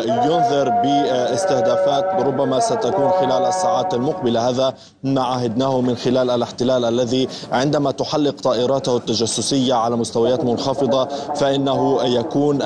ينذر 0.06 0.68
باستهدافات 0.70 2.04
ربما 2.20 2.60
ستكون 2.60 3.10
خلال 3.10 3.44
الساعات 3.44 3.94
المقبلة. 3.94 4.48
هذا 4.48 4.74
ما 5.02 5.22
عهدناه 5.22 5.80
من 5.80 5.96
خلال 5.96 6.30
الاحتلال 6.30 6.84
الذي 6.84 7.28
عندما 7.52 7.90
تحلق 7.90 8.40
طائراته 8.40 8.96
التجسسية 8.96 9.74
على 9.74 9.96
مستويات 9.96 10.44
منخفضة 10.44 11.08
فإنه 11.34 12.02
يكون 12.02 12.62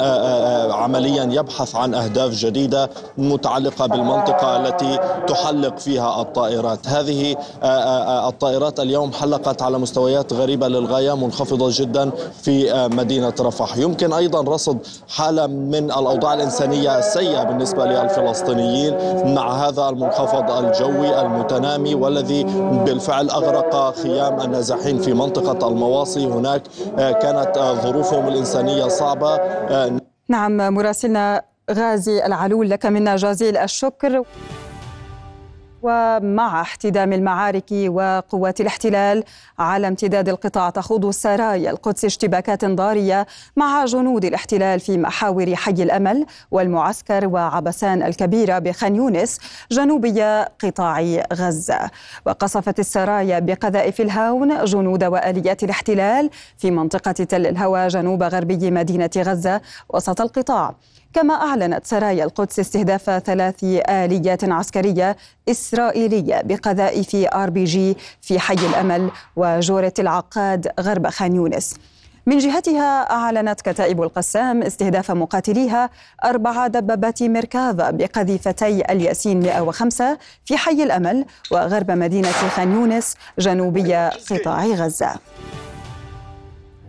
عمليا 0.70 1.24
يبحث 1.24 1.76
عن 1.76 1.94
أهداف 1.94 2.30
جديدة 2.30 2.90
متعلقة 3.18 3.86
بالمنطقة 3.86 4.56
التي 4.56 4.98
تحلق 5.26 5.78
فيها 5.78 6.20
الطائرات. 6.26 6.86
هذه 6.86 7.36
الطائرات 8.28 8.80
اليوم 8.80 9.12
حلقت 9.12 9.62
على 9.62 9.78
مستويات 9.78 10.32
غريبة 10.32 10.68
للغاية 10.68 11.16
منخفضة 11.16 11.68
جدا 11.72 12.10
في 12.42 12.88
مدينة 12.92 13.34
رفح. 13.40 13.76
يمكن 13.76 14.12
أيضا 14.12 14.54
رصد 14.54 14.78
حالة 15.08 15.46
من 15.46 15.84
الأوضاع 15.84 16.34
الإنسانية 16.34 16.98
السيئة 16.98 17.42
بالنسبة 17.42 17.84
للفلسطينيين 17.84 18.94
مع 19.34 19.68
هذا 19.68 19.88
المنخفض 19.88 20.50
الجوي 20.50 21.20
المتنامي 21.20 21.94
والذي 21.94 22.44
بالفعل 22.84 23.30
أغرق 23.30 23.94
خيام 24.02 24.40
النازحين 24.40 24.98
في 24.98 25.12
منطقة 25.12 25.68
المواصي. 25.68 26.26
هناك 26.26 26.62
كانت 26.96 27.78
ظروفهم 27.82 28.28
الإنسانية 28.28 28.88
صعبة 28.88 29.40
نعم 30.28 30.74
مراسلنا 30.74 31.42
غازي 31.70 32.26
العلول 32.26 32.70
لك 32.70 32.86
منا 32.86 33.16
جزيل 33.16 33.56
الشكر. 33.56 34.22
ومع 35.86 36.60
احتدام 36.60 37.12
المعارك 37.12 37.72
وقوات 37.72 38.60
الاحتلال 38.60 39.24
على 39.58 39.88
امتداد 39.88 40.28
القطاع 40.28 40.70
تخوض 40.70 41.10
سرايا 41.10 41.70
القدس 41.70 42.04
اشتباكات 42.04 42.64
ضارية 42.64 43.26
مع 43.56 43.84
جنود 43.84 44.24
الاحتلال 44.24 44.80
في 44.80 44.98
محاور 44.98 45.56
حي 45.56 45.70
الأمل 45.70 46.26
والمعسكر 46.50 47.26
وعبسان 47.28 48.02
الكبيرة 48.02 48.58
بخان 48.58 48.96
يونس 48.96 49.38
جنوبي 49.70 50.22
قطاع 50.62 51.00
غزة. 51.32 51.90
وقصفت 52.26 52.78
السرايا 52.78 53.38
بقذائف 53.38 54.00
الهاون 54.00 54.64
جنود 54.64 55.04
وآليات 55.04 55.64
الاحتلال 55.64 56.30
في 56.58 56.70
منطقة 56.70 57.12
تل 57.12 57.46
الهوى 57.46 57.88
جنوب 57.88 58.22
غربي 58.22 58.70
مدينة 58.70 59.10
غزة 59.16 59.60
وسط 59.88 60.20
القطاع. 60.20 60.74
كما 61.16 61.34
أعلنت 61.34 61.86
سرايا 61.86 62.24
القدس 62.24 62.60
استهداف 62.60 63.10
ثلاث 63.10 63.64
آليات 63.88 64.44
عسكرية 64.44 65.16
إسرائيلية 65.48 66.42
بقذائف 66.44 67.14
آر 67.14 67.50
بي 67.50 67.64
جي 67.64 67.96
في 68.20 68.38
حي 68.38 68.54
الأمل 68.54 69.10
وجورة 69.36 69.92
العقاد 69.98 70.68
غرب 70.80 71.08
خان 71.08 71.34
يونس. 71.36 71.74
من 72.26 72.38
جهتها 72.38 73.10
أعلنت 73.10 73.60
كتائب 73.60 74.02
القسام 74.02 74.62
استهداف 74.62 75.10
مقاتليها 75.10 75.90
أربع 76.24 76.66
دبابات 76.66 77.22
ميركافا 77.22 77.90
بقذيفتي 77.90 78.92
الياسين 78.92 79.40
105 79.40 80.18
في 80.44 80.56
حي 80.56 80.82
الأمل 80.82 81.24
وغرب 81.50 81.90
مدينة 81.90 82.32
خان 82.32 82.72
يونس 82.72 83.14
جنوبي 83.38 83.94
قطاع 84.30 84.66
غزة. 84.66 85.14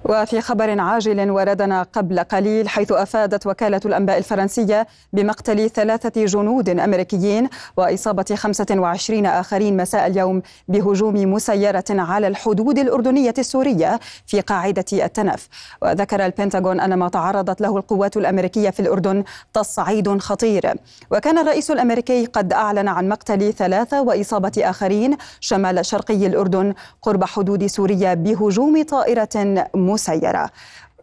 وفي 0.09 0.41
خبر 0.41 0.79
عاجل 0.79 1.31
وردنا 1.31 1.83
قبل 1.83 2.19
قليل 2.19 2.69
حيث 2.69 2.91
أفادت 2.91 3.47
وكالة 3.47 3.81
الأنباء 3.85 4.17
الفرنسية 4.17 4.87
بمقتل 5.13 5.69
ثلاثة 5.69 6.25
جنود 6.25 6.69
أمريكيين 6.69 7.49
وإصابة 7.77 8.25
25 8.35 9.25
آخرين 9.25 9.77
مساء 9.77 10.07
اليوم 10.07 10.41
بهجوم 10.67 11.33
مسيرة 11.33 11.83
على 11.89 12.27
الحدود 12.27 12.79
الأردنية 12.79 13.33
السورية 13.37 13.99
في 14.25 14.41
قاعدة 14.41 14.85
التنف. 14.93 15.47
وذكر 15.81 16.25
البنتاغون 16.25 16.79
أن 16.79 16.93
ما 16.93 17.09
تعرضت 17.09 17.61
له 17.61 17.77
القوات 17.77 18.17
الأمريكية 18.17 18.69
في 18.69 18.79
الأردن 18.79 19.23
تصعيد 19.53 20.17
خطير. 20.17 20.73
وكان 21.11 21.37
الرئيس 21.37 21.71
الأمريكي 21.71 22.25
قد 22.25 22.53
أعلن 22.53 22.87
عن 22.87 23.09
مقتل 23.09 23.53
ثلاثة 23.53 24.01
وإصابة 24.01 24.51
آخرين 24.57 25.17
شمال 25.39 25.85
شرقي 25.85 26.27
الأردن 26.27 26.73
قرب 27.01 27.23
حدود 27.23 27.65
سوريا 27.65 28.13
بهجوم 28.13 28.83
طائرة 28.83 29.29
مسيرة 29.75 29.97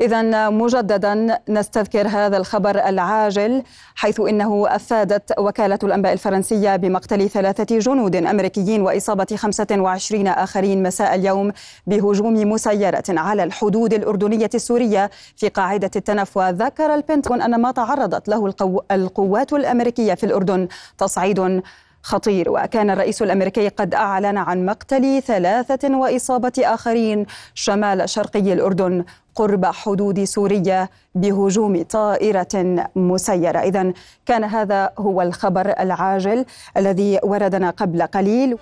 إذا 0.00 0.48
مجددا 0.50 1.38
نستذكر 1.48 2.08
هذا 2.08 2.36
الخبر 2.36 2.88
العاجل 2.88 3.62
حيث 3.94 4.20
إنه 4.20 4.66
أفادت 4.68 5.38
وكالة 5.38 5.78
الأنباء 5.82 6.12
الفرنسية 6.12 6.76
بمقتل 6.76 7.30
ثلاثة 7.30 7.78
جنود 7.78 8.16
أمريكيين 8.16 8.82
وإصابة 8.82 9.26
25 9.36 10.26
آخرين 10.26 10.82
مساء 10.82 11.14
اليوم 11.14 11.52
بهجوم 11.86 12.50
مسيرة 12.50 13.04
على 13.08 13.44
الحدود 13.44 13.94
الأردنية 13.94 14.50
السورية 14.54 15.10
في 15.36 15.48
قاعدة 15.48 15.90
التنف 15.96 16.36
وذكر 16.36 16.94
البنتاغون 16.94 17.42
أن 17.42 17.60
ما 17.60 17.70
تعرضت 17.70 18.28
له 18.28 18.46
القو... 18.46 18.80
القوات 18.90 19.52
الأمريكية 19.52 20.14
في 20.14 20.26
الأردن 20.26 20.68
تصعيد 20.98 21.62
خطير. 22.04 22.50
وكان 22.50 22.90
الرئيس 22.90 23.22
الأمريكي 23.22 23.68
قد 23.68 23.94
أعلن 23.94 24.38
عن 24.38 24.66
مقتل 24.66 25.22
ثلاثة 25.22 25.96
وإصابة 25.96 26.52
آخرين 26.58 27.26
شمال 27.54 28.08
شرقي 28.08 28.52
الأردن 28.52 29.04
قرب 29.34 29.66
حدود 29.66 30.24
سوريا 30.24 30.88
بهجوم 31.14 31.82
طائرة 31.82 32.54
مسيرة. 32.96 33.58
إذا 33.58 33.92
كان 34.26 34.44
هذا 34.44 34.90
هو 34.98 35.22
الخبر 35.22 35.74
العاجل 35.80 36.44
الذي 36.76 37.20
وردنا 37.22 37.70
قبل 37.70 38.02
قليل. 38.02 38.58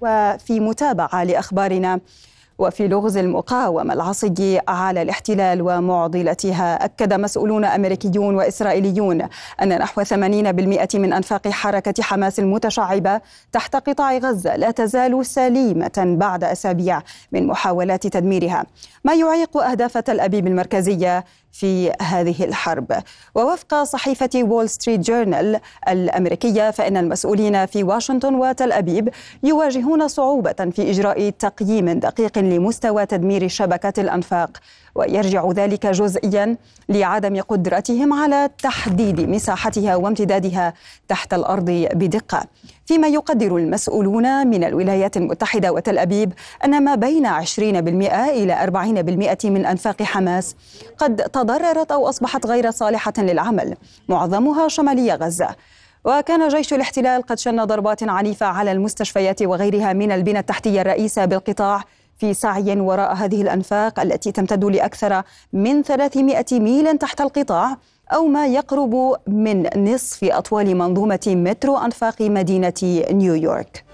وفي 0.00 0.60
متابعة 0.60 1.24
لأخبارنا 1.24 2.00
وفي 2.58 2.88
لغز 2.88 3.16
المقاومة 3.16 3.94
العصي 3.94 4.60
على 4.68 5.02
الاحتلال 5.02 5.62
ومعضلتها. 5.62 6.84
أكد 6.84 7.12
مسؤولون 7.12 7.64
أمريكيون 7.64 8.34
وإسرائيليون 8.34 9.28
أن 9.62 9.78
نحو 9.78 10.04
80% 10.04 10.94
من 10.94 11.12
أنفاق 11.12 11.48
حركة 11.48 12.02
حماس 12.02 12.38
المتشعبة 12.38 13.20
تحت 13.52 13.76
قطاع 13.76 14.18
غزة 14.18 14.56
لا 14.56 14.70
تزال 14.70 15.26
سليمة 15.26 16.16
بعد 16.18 16.44
أسابيع 16.44 17.02
من 17.32 17.46
محاولات 17.46 18.06
تدميرها. 18.06 18.66
ما 19.04 19.14
يعيق 19.14 19.56
أهداف 19.56 19.98
تل 19.98 20.20
أبيب 20.20 20.46
المركزية 20.46 21.24
في 21.52 21.92
هذه 22.02 22.44
الحرب. 22.44 23.02
ووفق 23.34 23.82
صحيفة 23.82 24.30
وول 24.34 24.68
ستريت 24.68 25.00
جورنال 25.00 25.60
الأمريكية 25.88 26.70
فإن 26.70 26.96
المسؤولين 26.96 27.66
في 27.66 27.82
واشنطن 27.84 28.34
وتل 28.34 28.72
أبيب 28.72 29.08
يواجهون 29.42 30.08
صعوبة 30.08 30.52
في 30.52 30.90
إجراء 30.90 31.30
تقييم 31.30 31.90
دقيق 31.90 32.38
لمستوى 32.38 33.06
تدمير 33.06 33.48
شبكة 33.48 34.00
الأنفاق. 34.00 34.50
ويرجع 34.94 35.50
ذلك 35.50 35.86
جزئيا 35.86 36.56
لعدم 36.88 37.40
قدرتهم 37.40 38.12
على 38.12 38.50
تحديد 38.62 39.20
مساحتها 39.20 39.96
وامتدادها 39.96 40.74
تحت 41.08 41.34
الأرض 41.34 41.88
بدقة. 41.94 42.44
فيما 42.86 43.08
يقدر 43.08 43.56
المسؤولون 43.56 44.46
من 44.46 44.64
الولايات 44.64 45.16
المتحدة 45.16 45.72
وتل 45.72 45.98
أبيب 45.98 46.32
أن 46.64 46.84
ما 46.84 46.94
بين 46.94 47.26
20% 47.26 47.58
إلى 47.58 48.54
40% 48.54 49.44
من 49.44 49.66
أنفاق 49.66 50.02
حماس 50.02 50.56
قد 50.98 51.16
تضررت 51.16 51.92
أو 51.92 52.08
أصبحت 52.08 52.46
غير 52.46 52.70
صالحة 52.70 53.12
للعمل 53.18 53.74
معظمها 54.08 54.68
شمالي 54.68 55.14
غزة. 55.14 55.48
وكان 56.04 56.48
جيش 56.48 56.74
الاحتلال 56.74 57.22
قد 57.22 57.38
شن 57.38 57.64
ضربات 57.64 58.02
عنيفة 58.02 58.46
على 58.46 58.72
المستشفيات 58.72 59.42
وغيرها 59.42 59.92
من 59.92 60.12
البنى 60.12 60.38
التحتية 60.38 60.80
الرئيسة 60.80 61.24
بالقطاع 61.24 61.84
في 62.18 62.34
سعي 62.34 62.80
وراء 62.80 63.14
هذه 63.14 63.42
الأنفاق 63.42 64.00
التي 64.00 64.32
تمتد 64.32 64.64
لأكثر 64.64 65.22
من 65.52 65.82
300 65.82 66.44
ميل 66.52 66.98
تحت 66.98 67.20
القطاع 67.20 67.76
أو 68.14 68.26
ما 68.26 68.46
يقرب 68.46 69.16
من 69.26 69.84
نصف 69.92 70.24
أطوال 70.24 70.76
منظومة 70.76 71.20
مترو 71.26 71.76
أنفاق 71.76 72.22
مدينة 72.22 73.04
نيويورك. 73.10 73.84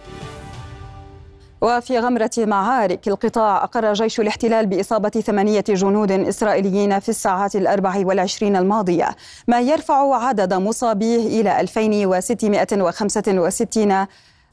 وفي 1.62 1.98
غمرة 1.98 2.30
معارك 2.38 3.08
القطاع 3.08 3.64
أقر 3.64 3.92
جيش 3.92 4.20
الاحتلال 4.20 4.66
بإصابة 4.66 5.08
ثمانية 5.08 5.64
جنود 5.68 6.12
إسرائيليين 6.12 6.98
في 7.00 7.08
الساعات 7.08 7.56
الأربع 7.56 8.06
والعشرين 8.06 8.56
الماضية 8.56 9.08
ما 9.48 9.60
يرفع 9.60 10.24
عدد 10.26 10.54
مصابيه 10.54 11.40
إلى 11.40 11.60
2665 11.60 14.06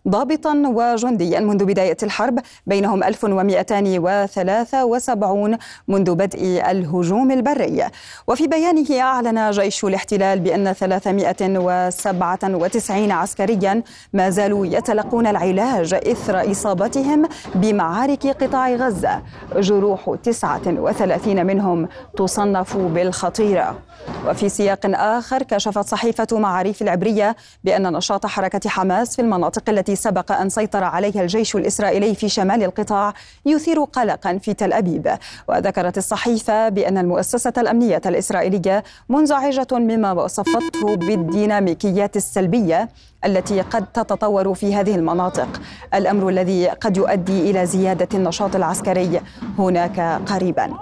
ضابطا 0.07 0.63
وجنديا 0.65 1.39
منذ 1.39 1.65
بداية 1.65 1.97
الحرب 2.03 2.39
بينهم 2.67 3.03
1273 3.03 5.57
منذ 5.87 6.15
بدء 6.15 6.71
الهجوم 6.71 7.31
البري. 7.31 7.87
وفي 8.27 8.47
بيانه 8.47 8.99
أعلن 8.99 9.51
جيش 9.51 9.83
الاحتلال 9.83 10.39
بأن 10.39 10.73
397 10.73 13.11
عسكريا 13.11 13.83
ما 14.13 14.29
زالوا 14.29 14.65
يتلقون 14.65 15.27
العلاج 15.27 15.93
إثر 15.93 16.51
إصابتهم 16.51 17.25
بمعارك 17.55 18.27
قطاع 18.27 18.75
غزة. 18.75 19.21
جروح 19.55 20.15
39 20.23 21.45
منهم 21.45 21.87
تصنف 22.17 22.77
بالخطيرة 22.77 23.79
وفي 24.27 24.49
سياق 24.49 24.79
آخر 24.85 25.43
كشفت 25.43 25.87
صحيفة 25.87 26.27
معاريف 26.31 26.81
العبرية 26.81 27.35
بأن 27.63 27.93
نشاط 27.93 28.25
حركة 28.25 28.69
حماس 28.69 29.15
في 29.15 29.21
المناطق 29.21 29.69
التي 29.69 29.90
سبق 29.95 30.31
أن 30.31 30.49
سيطر 30.49 30.83
عليها 30.83 31.21
الجيش 31.21 31.55
الإسرائيلي 31.55 32.15
في 32.15 32.29
شمال 32.29 32.63
القطاع 32.63 33.13
يثير 33.45 33.83
قلقا 33.83 34.37
في 34.37 34.53
تل 34.53 34.73
أبيب. 34.73 35.11
وذكرت 35.49 35.97
الصحيفة 35.97 36.69
بأن 36.69 36.97
المؤسسة 36.97 37.53
الأمنية 37.57 38.01
الإسرائيلية 38.05 38.83
منزعجة 39.09 39.67
مما 39.71 40.11
وصفته 40.11 40.95
بالديناميكيات 40.95 42.17
السلبية 42.17 42.89
التي 43.25 43.61
قد 43.61 43.85
تتطور 43.85 44.53
في 44.53 44.75
هذه 44.75 44.95
المناطق. 44.95 45.61
الأمر 45.93 46.29
الذي 46.29 46.67
قد 46.69 46.97
يؤدي 46.97 47.51
إلى 47.51 47.65
زيادة 47.65 48.07
النشاط 48.13 48.55
العسكري 48.55 49.21
هناك 49.59 50.21
قريبا. 50.25 50.73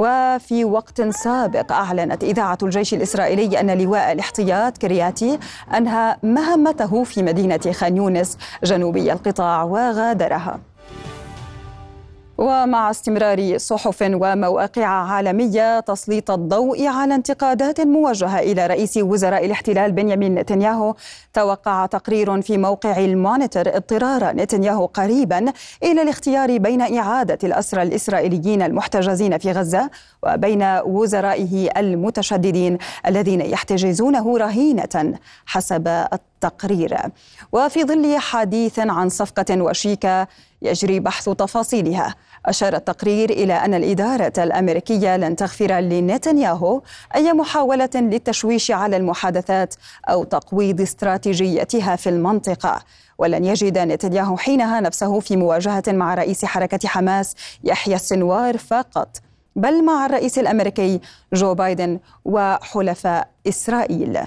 وفي 0.00 0.64
وقت 0.64 1.02
سابق 1.02 1.72
أعلنت 1.72 2.24
إذاعة 2.24 2.58
الجيش 2.62 2.94
الإسرائيلي 2.94 3.60
أن 3.60 3.78
لواء 3.78 4.12
الاحتياط 4.12 4.78
كرياتي 4.78 5.38
أنهى 5.76 6.16
مهمته 6.22 7.04
في 7.04 7.22
مدينة 7.22 7.60
خان 7.72 7.96
يونس 7.96 8.38
جنوبي 8.64 9.12
القطاع 9.12 9.62
وغادرها. 9.62 10.60
ومع 12.40 12.90
استمرار 12.90 13.58
صحف 13.58 14.02
ومواقع 14.02 14.86
عالمية 14.86 15.80
تسليط 15.80 16.30
الضوء 16.30 16.86
على 16.86 17.14
انتقادات 17.14 17.80
موجهة 17.80 18.38
إلى 18.38 18.66
رئيس 18.66 18.96
وزراء 18.96 19.44
الاحتلال 19.44 19.92
بنيامين 19.92 20.34
نتنياهو. 20.34 20.94
توقع 21.34 21.86
تقرير 21.86 22.42
في 22.42 22.58
موقع 22.58 22.98
المونيتور 22.98 23.64
اضطرار 23.68 24.36
نتنياهو 24.36 24.86
قريبا 24.86 25.52
إلى 25.82 26.02
الاختيار 26.02 26.58
بين 26.58 26.98
إعادة 26.98 27.38
الأسرى 27.44 27.82
الإسرائيليين 27.82 28.62
المحتجزين 28.62 29.38
في 29.38 29.52
غزة 29.52 29.90
وبين 30.22 30.62
وزرائه 30.84 31.70
المتشددين 31.76 32.78
الذين 33.06 33.40
يحتجزونه 33.40 34.38
رهينة 34.38 35.14
حسب 35.46 35.88
التقرير. 35.88 36.96
وفي 37.52 37.84
ظل 37.84 38.18
حديث 38.18 38.78
عن 38.78 39.08
صفقة 39.08 39.62
وشيكة 39.62 40.28
يجري 40.62 41.00
بحث 41.00 41.28
تفاصيلها. 41.28 42.14
أشار 42.46 42.74
التقرير 42.76 43.30
إلى 43.30 43.52
أن 43.52 43.74
الإدارة 43.74 44.32
الأمريكية 44.38 45.16
لن 45.16 45.36
تغفر 45.36 45.80
لنتنياهو 45.80 46.82
أي 47.16 47.32
محاولة 47.32 47.90
للتشويش 47.94 48.70
على 48.70 48.96
المحادثات 48.96 49.74
أو 50.08 50.24
تقويض 50.24 50.80
استراتيجيتها 50.80 51.96
في 51.96 52.08
المنطقة. 52.08 52.82
ولن 53.18 53.44
يجد 53.44 53.78
نتنياهو 53.78 54.36
حينها 54.36 54.80
نفسه 54.80 55.20
في 55.20 55.36
مواجهة 55.36 55.82
مع 55.88 56.14
رئيس 56.14 56.44
حركة 56.44 56.88
حماس 56.88 57.36
يحيى 57.64 57.94
السنوار 57.94 58.58
فقط 58.58 59.16
بل 59.56 59.84
مع 59.84 60.06
الرئيس 60.06 60.38
الأمريكي 60.38 61.00
جو 61.32 61.54
بايدن 61.54 62.00
وحلفاء 62.24 63.28
إسرائيل. 63.48 64.18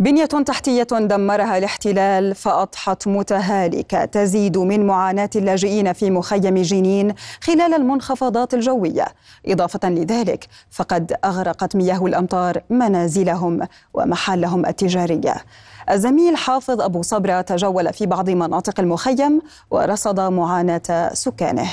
بنية 0.00 0.24
تحتية 0.24 0.82
دمرها 0.82 1.58
الاحتلال 1.58 2.34
فأضحت 2.34 3.08
متهالكة 3.08 4.04
تزيد 4.04 4.58
من 4.58 4.86
معاناة 4.86 5.30
اللاجئين 5.36 5.92
في 5.92 6.10
مخيم 6.10 6.54
جنين 6.62 7.14
خلال 7.40 7.74
المنخفضات 7.74 8.54
الجوية. 8.54 9.04
إضافة 9.46 9.88
لذلك 9.90 10.46
فقد 10.70 11.16
أغرقت 11.24 11.76
مياه 11.76 12.06
الأمطار 12.06 12.62
منازلهم 12.70 13.60
ومحلهم 13.94 14.66
التجارية. 14.66 15.34
الزميل 15.90 16.36
حافظ 16.36 16.80
أبو 16.80 17.02
صبرة 17.02 17.40
تجول 17.40 17.92
في 17.92 18.06
بعض 18.06 18.30
مناطق 18.30 18.80
المخيم 18.80 19.40
ورصد 19.70 20.20
معاناة 20.20 21.10
سكانه. 21.12 21.68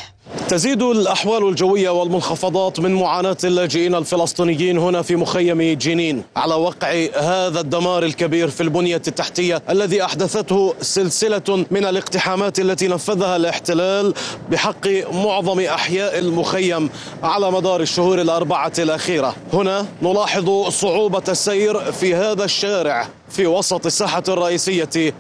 تزيد 0.50 0.82
الأحوال 0.82 1.48
الجوية 1.48 1.90
والمنخفضات 1.90 2.80
من 2.80 2.94
معاناة 2.94 3.38
اللاجئين 3.44 3.96
الفلسطينيين 3.96 4.78
هنا 4.78 5.02
في 5.02 5.16
مخيم 5.16 5.62
جنين. 5.62 6.24
على 6.36 6.56
وقع 6.56 7.08
هذا 7.16 7.60
الدمار 7.60 8.04
الكبير 8.04 8.50
في 8.50 8.62
البنية 8.64 9.02
التحتية 9.08 9.62
الذي 9.70 10.04
أحدثته 10.04 10.74
سلسلة 10.82 11.66
من 11.72 11.86
الاقتحامات 11.86 12.60
التي 12.60 12.88
نفذها 12.88 13.36
الاحتلال 13.36 14.14
بحق 14.52 14.88
معظم 15.14 15.60
أحياء 15.60 16.20
المخيم 16.20 16.90
على 17.24 17.52
مدار 17.52 17.82
الشهور 17.82 18.22
الأربعة 18.22 18.74
الأخيرة. 18.80 19.36
هنا 19.54 19.86
نلاحظ 20.02 20.70
صعوبة 20.70 21.24
السير 21.30 21.92
في 21.92 22.16
هذا 22.16 22.44
الشارع 22.44 23.08
في 23.30 23.48
وسط 23.48 23.86
الساحة 23.86 24.24
الرئيسية 24.28 25.14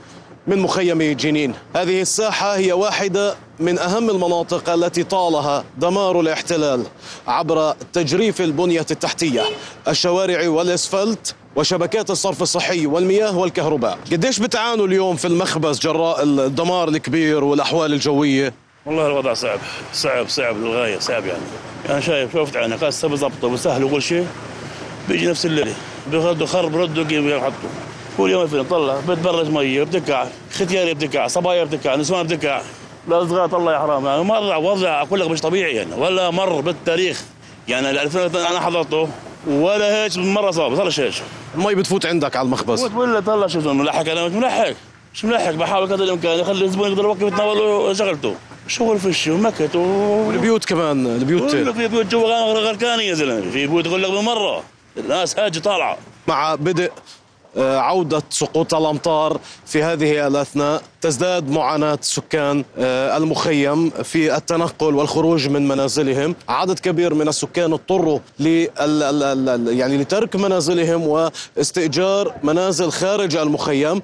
من 0.48 0.60
مخيم 0.60 1.02
جنين. 1.02 1.54
هذه 1.76 2.02
الساحة 2.02 2.56
هي 2.56 2.74
واحدة 2.74 3.36
من 3.60 3.80
أهم 3.80 4.10
المناطق 4.10 4.70
التي 4.70 5.04
طالها 5.04 5.64
دمار 5.78 6.20
الاحتلال 6.20 6.84
عبر 7.28 7.74
تجريف 7.94 8.42
البنية 8.42 8.86
التحتية 8.92 9.42
الشوارع 9.88 10.50
والإسفلت 10.50 11.36
وشبكات 11.56 12.10
الصرف 12.10 12.42
الصحي 12.42 12.86
والمياه 12.86 13.38
والكهرباء. 13.38 13.98
قديش 14.12 14.40
بتعانوا 14.40 14.88
اليوم 14.88 15.16
في 15.16 15.26
المخبز 15.28 15.80
جراء 15.80 16.24
الدمار 16.24 16.90
الكبير 16.90 17.44
والأحوال 17.44 17.94
الجوية؟ 17.94 18.54
والله 18.86 19.08
الوضع 19.08 19.34
صعب 19.34 19.60
صعب 19.94 20.28
صعب 20.30 20.58
للغاية 20.58 21.00
صعب 21.00 21.26
يعني. 21.26 21.42
أنا 21.90 22.00
شايف 22.00 22.34
شفت 22.34 22.56
يعني 22.56 22.76
قاسة 22.76 23.08
بضبطه 23.08 23.48
وسهل 23.48 23.84
وكل 23.84 24.02
شيء. 24.02 24.28
بيجي 25.10 25.28
نفس 25.28 25.46
الليلة 25.46 25.74
بيردوا 26.12 26.48
خرب 26.48 26.76
ردوا 26.76 27.04
يحطوا 27.38 27.70
كل 28.18 28.30
يوم 28.32 28.48
فين 28.48 28.64
طلع 28.64 29.00
بتبرج 29.10 29.50
مية 29.50 29.84
بتكع 29.84 30.28
ختياري 30.54 30.94
بتكع 30.94 31.28
صبايا 31.28 31.64
بتكع 31.64 31.96
نسوان 31.96 32.28
بتكع 32.28 32.62
لا 33.08 33.26
صغار 33.26 33.58
الله 33.58 33.74
يا 33.74 33.80
حرام 33.80 34.06
يعني 34.06 34.24
مر 34.24 34.58
وضع 34.58 35.02
أقول 35.02 35.20
لك 35.20 35.28
مش 35.28 35.42
طبيعي 35.42 35.76
يعني. 35.76 35.96
ولا 35.96 36.32
مر 36.32 36.62
بالتاريخ. 36.62 37.24
يعني 37.68 37.90
ال 37.90 38.00
2000 38.00 38.50
أنا 38.50 38.60
حضرته 38.60 39.10
ولا 39.48 40.04
هيك 40.04 40.18
مرة 40.18 40.52
صار 40.52 40.76
صار 40.76 41.06
هيك 41.06 41.14
المي 41.56 41.76
بتفوت 41.76 42.06
عندك 42.06 42.36
على 42.36 42.46
المخبز. 42.46 42.84
ولا 42.84 43.20
طلع 43.20 43.48
شو 43.48 43.74
ملحق 43.74 44.10
أنا؟ 44.10 44.28
مش 44.28 44.34
ملحق. 44.34 44.74
مش 45.14 45.26
ملحق. 45.26 45.52
بحاول 45.52 45.86
قدر 45.86 46.04
الإمكان. 46.04 46.40
اخلي 46.40 46.66
الزبون 46.66 46.90
يقدر 46.92 47.04
يوقف 47.04 47.22
يتناول 47.22 47.98
شغلته. 47.98 48.36
شغل 48.68 49.00
فش 49.00 49.28
ومكت 49.28 49.76
و... 49.76 49.80
والبيوت 50.28 50.66
كمان 50.66 51.06
البيوت. 51.06 51.56
في 51.56 51.88
بيوت 51.88 52.06
جوا. 52.06 52.54
غرقانه 52.54 53.02
يا 53.02 53.14
زلمة. 53.14 53.52
في 53.52 53.68
بيوت 53.68 53.86
يقول 53.86 54.04
لك 54.04 54.12
بالمرة. 54.12 54.64
الناس 54.98 55.40
هاجي 55.40 55.60
طالعة. 55.60 55.98
مع 56.28 56.56
بدء 56.56 56.92
عودة 57.58 58.24
سقوط 58.30 58.74
الأمطار 58.74 59.40
في 59.66 59.84
هذه 59.84 60.28
الأثناء. 60.28 60.82
تزداد 61.02 61.50
معاناة 61.50 62.00
سكان 62.02 62.64
آه، 62.80 63.18
المخيم 63.18 63.90
في 63.90 64.36
التنقل 64.36 64.96
والخروج 64.96 65.50
من 65.50 65.68
منازلهم. 65.68 66.36
عدد 66.50 66.80
كبير 66.80 67.14
من 67.14 67.28
السكان 67.28 67.74
اضطروا 67.74 68.20
يعني 68.40 69.98
لترك 69.98 70.36
منازلهم 70.36 71.08
واستئجار 71.08 72.34
منازل 72.44 72.92
خارج 72.92 73.36
المخيم 73.36 74.02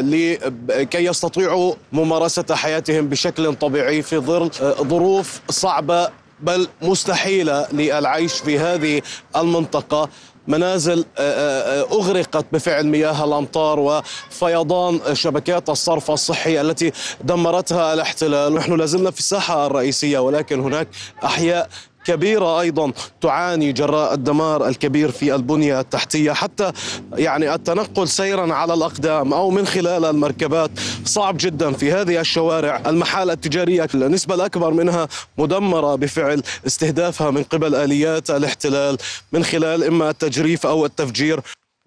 لكي 0.00 1.04
يستطيعوا 1.04 1.74
ممارسة 1.92 2.44
حياتهم 2.50 3.08
بشكل 3.08 3.54
طبيعي 3.54 4.02
في 4.02 4.18
ظل 4.18 4.50
ظروف 4.82 5.40
صعبة 5.50 6.08
بل 6.40 6.68
مستحيلة 6.82 7.66
للعيش 7.72 8.32
في 8.32 8.58
هذه 8.58 9.02
المنطقة. 9.36 10.08
منازل 10.48 11.04
آه، 11.18 11.22
آه، 11.22 11.82
آه، 11.82 11.92
أغرقت 11.92 12.46
بفعل 12.52 12.86
مياه 12.86 13.24
الأمطار 13.24 13.80
وفيضان 13.80 15.00
شبكات 15.12 15.70
الصرف 15.70 16.10
الصحي 16.10 16.60
التي 16.60 16.92
دمرتها 17.24 17.94
الاحتلال، 17.94 18.54
نحن 18.54 18.72
لازلنا 18.72 19.10
في 19.10 19.18
الساحة 19.18 19.66
الرئيسية 19.66 20.18
ولكن 20.18 20.60
هناك 20.60 20.88
أحياء 21.24 21.68
كبيرة 22.04 22.60
أيضا 22.60 22.92
تعاني 23.20 23.72
جراء 23.72 24.14
الدمار 24.14 24.68
الكبير 24.68 25.10
في 25.10 25.34
البنية 25.34 25.80
التحتية. 25.80 26.32
حتى 26.32 26.72
يعني 27.12 27.54
التنقل 27.54 28.08
سيرا 28.08 28.54
على 28.54 28.74
الأقدام 28.74 29.32
أو 29.32 29.50
من 29.50 29.66
خلال 29.66 30.04
المركبات 30.04 30.70
صعب 31.04 31.36
جدا 31.40 31.72
في 31.72 31.92
هذه 31.92 32.20
الشوارع. 32.20 32.82
المحال 32.86 33.30
التجارية 33.30 33.88
النسبة 33.94 34.34
الأكبر 34.34 34.70
منها 34.70 35.08
مدمرة 35.38 35.94
بفعل 35.94 36.42
استهدافها 36.66 37.30
من 37.30 37.42
قبل 37.42 37.74
آليات 37.74 38.30
الاحتلال 38.30 38.98
من 39.32 39.44
خلال 39.44 39.84
إما 39.84 40.10
التجريف 40.10 40.66
أو 40.66 40.86
التفجير. 40.86 41.40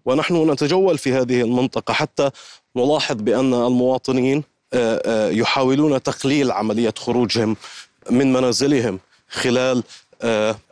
ونحن 0.06 0.52
نتجول 0.52 0.98
في 0.98 1.14
هذه 1.14 1.42
المنطقة 1.42 1.94
حتى 1.94 2.30
نلاحظ 2.76 3.16
بأن 3.16 3.54
المواطنين 3.54 4.44
آه، 4.74 5.02
آه، 5.06 5.30
يحاولون 5.30 6.04
تقليل 6.04 6.52
عملية 6.52 6.94
خروجهم 6.98 7.56
من 8.12 8.34
منازلهم 8.34 9.00
خلال 9.30 9.84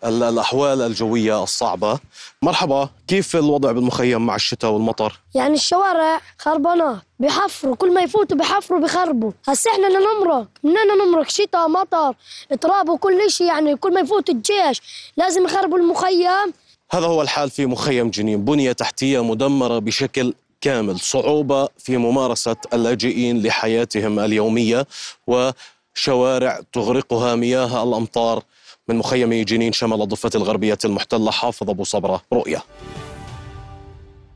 الأحوال 0.03 0.81
الجوية 0.81 1.43
الصعبة. 1.43 1.99
مرحبا 2.41 2.89
كيف 3.07 3.35
الوضع 3.35 3.71
بالمخيم 3.71 4.25
مع 4.25 4.35
الشتاء 4.35 4.71
والمطر؟ 4.71 5.19
يعني 5.35 5.53
الشوارع 5.53 6.21
خربانات 6.37 6.97
بحفروا 7.19 7.75
كل 7.75 7.93
ما 7.93 8.01
يفوتوا 8.01 8.37
بحفروا 8.37 8.79
بخربوا. 8.79 9.31
هسه 9.47 9.71
إحنا 9.71 9.87
نمرق 9.87 10.47
منين 10.63 11.07
نمرق 11.07 11.29
شتاء 11.29 11.67
مطر 11.67 12.15
تراب 12.61 12.89
وكل 12.89 13.31
شيء 13.31 13.47
يعني 13.47 13.75
كل 13.75 13.93
ما 13.93 13.99
يفوت 13.99 14.29
الجيش 14.29 14.81
لازم 15.17 15.45
يخربوا 15.45 15.77
المخيم. 15.77 16.53
هذا 16.91 17.05
هو 17.05 17.21
الحال 17.21 17.49
في 17.49 17.65
مخيم 17.65 18.09
جنين 18.09 18.45
بنية 18.45 18.71
تحتية 18.71 19.23
مدمرة 19.23 19.79
بشكل 19.79 20.33
كامل 20.61 20.99
صعوبة 20.99 21.67
في 21.77 21.97
ممارسة 21.97 22.55
اللاجئين 22.73 23.43
لحياتهم 23.43 24.19
اليومية 24.19 24.87
وشوارع 25.27 26.59
تغرقها 26.73 27.35
مياه 27.35 27.83
الأمطار 27.83 28.43
من 28.91 28.97
مخيم 28.97 29.33
جنين 29.33 29.71
شمال 29.71 30.01
الضفة 30.01 30.31
الغربية 30.35 30.77
المحتلة 30.85 31.31
حافظ 31.31 31.69
أبو 31.69 31.83
صبرة 31.83 32.21
رؤية. 32.33 32.63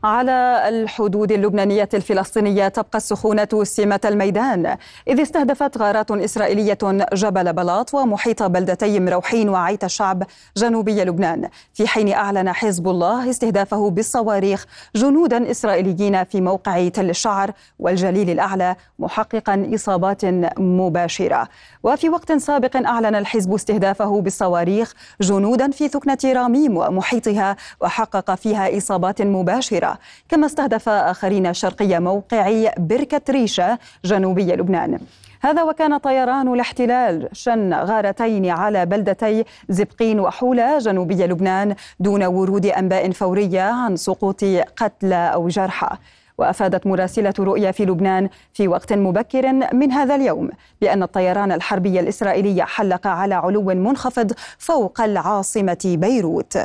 على 0.03 0.65
الحدود 0.69 1.31
اللبنانية 1.31 1.89
الفلسطينية 1.93 2.67
تبقى 2.67 2.97
السخونة 2.97 3.47
سمة 3.63 3.99
الميدان 4.05 4.77
إذ 5.07 5.21
استهدفت 5.21 5.77
غارات 5.77 6.11
إسرائيلية 6.11 6.77
جبل 7.13 7.53
بلاط 7.53 7.93
ومحيط 7.93 8.43
بلدتي 8.43 8.99
مروحين 8.99 9.49
وعيت 9.49 9.83
الشعب 9.83 10.23
جنوبي 10.57 11.03
لبنان. 11.03 11.49
في 11.73 11.87
حين 11.87 12.13
أعلن 12.13 12.53
حزب 12.53 12.87
الله 12.87 13.29
استهدافه 13.29 13.89
بالصواريخ 13.89 14.65
جنودا 14.95 15.51
إسرائيليين 15.51 16.23
في 16.23 16.41
موقع 16.41 16.87
تل 16.87 17.09
الشعر 17.09 17.51
والجليل 17.79 18.29
الأعلى 18.29 18.75
محققا 18.99 19.71
إصابات 19.75 20.25
مباشرة. 20.59 21.47
وفي 21.85 22.09
وقت 22.09 22.31
سابق 22.31 22.77
أعلن 22.77 23.15
الحزب 23.15 23.53
استهدافه 23.53 24.21
بالصواريخ 24.21 24.93
جنودا 25.21 25.71
في 25.71 25.87
ثكنة 25.87 26.17
راميم 26.25 26.77
ومحيطها 26.77 27.55
وحقق 27.81 28.35
فيها 28.35 28.77
إصابات 28.77 29.21
مباشرة. 29.21 29.97
كما 30.29 30.45
استهدف 30.45 30.89
آخرين 30.89 31.53
شرقي 31.53 31.99
موقع 31.99 32.71
بركة 32.77 33.21
ريشة 33.29 33.79
جنوبي 34.05 34.55
لبنان. 34.55 34.99
هذا 35.41 35.63
وكان 35.63 35.97
طيران 35.97 36.53
الاحتلال 36.53 37.29
شن 37.33 37.73
غارتين 37.73 38.49
على 38.49 38.85
بلدتي 38.85 39.45
زبقين 39.69 40.19
وحولة 40.19 40.77
جنوبي 40.77 41.27
لبنان 41.27 41.75
دون 41.99 42.23
ورود 42.23 42.65
أنباء 42.65 43.11
فورية 43.11 43.61
عن 43.61 43.95
سقوط 43.95 44.43
قتلى 44.77 45.31
أو 45.33 45.47
جرحى. 45.47 45.97
وأفادت 46.37 46.87
مراسلة 46.87 47.33
رؤيا 47.39 47.71
في 47.71 47.85
لبنان 47.85 48.29
في 48.53 48.67
وقت 48.67 48.93
مبكر 48.93 49.53
من 49.73 49.91
هذا 49.91 50.15
اليوم 50.15 50.49
بأن 50.81 51.03
الطيران 51.03 51.51
الحربي 51.51 51.99
الإسرائيلي 51.99 52.65
حلق 52.65 53.07
على 53.07 53.35
علو 53.35 53.63
منخفض 53.63 54.31
فوق 54.57 55.01
العاصمة 55.01 55.95
بيروت. 55.97 56.57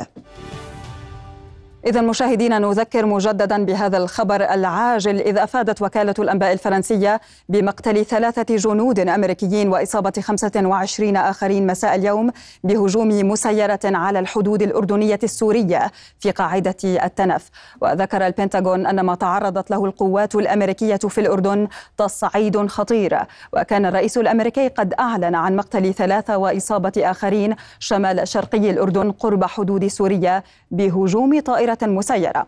إذا 1.87 2.01
مشاهدينا 2.01 2.59
نذكر 2.59 3.05
مجددا 3.05 3.65
بهذا 3.65 3.97
الخبر 3.97 4.41
العاجل 4.53 5.19
إذ 5.19 5.37
أفادت 5.37 5.81
وكالة 5.81 6.13
الأنباء 6.19 6.53
الفرنسية 6.53 7.21
بمقتل 7.49 8.05
ثلاثة 8.05 8.55
جنود 8.55 8.99
أمريكيين 8.99 9.69
وإصابة 9.69 10.13
25 10.21 11.17
آخرين 11.17 11.67
مساء 11.67 11.95
اليوم 11.95 12.31
بهجوم 12.63 13.29
مسيرة 13.29 13.79
على 13.85 14.19
الحدود 14.19 14.61
الأردنية 14.61 15.19
السورية 15.23 15.91
في 16.19 16.31
قاعدة 16.31 16.75
التنف. 16.83 17.49
وذكر 17.81 18.27
البنتاغون 18.27 18.85
أن 18.85 18.99
ما 18.99 19.15
تعرضت 19.15 19.71
له 19.71 19.85
القوات 19.85 20.35
الأمريكية 20.35 20.95
في 20.95 21.21
الأردن 21.21 21.67
تصعيد 21.97 22.67
خطير. 22.67 23.19
وكان 23.53 23.85
الرئيس 23.85 24.17
الأمريكي 24.17 24.67
قد 24.67 24.93
أعلن 24.99 25.35
عن 25.35 25.55
مقتل 25.55 25.93
ثلاثة 25.93 26.37
وإصابة 26.37 26.93
آخرين 26.97 27.55
شمال 27.79 28.27
شرقي 28.27 28.69
الأردن 28.69 29.11
قرب 29.11 29.45
حدود 29.45 29.87
سوريا 29.87 30.43
بهجوم 30.71 31.39
طائرة 31.39 31.70
مسيرة. 31.83 32.47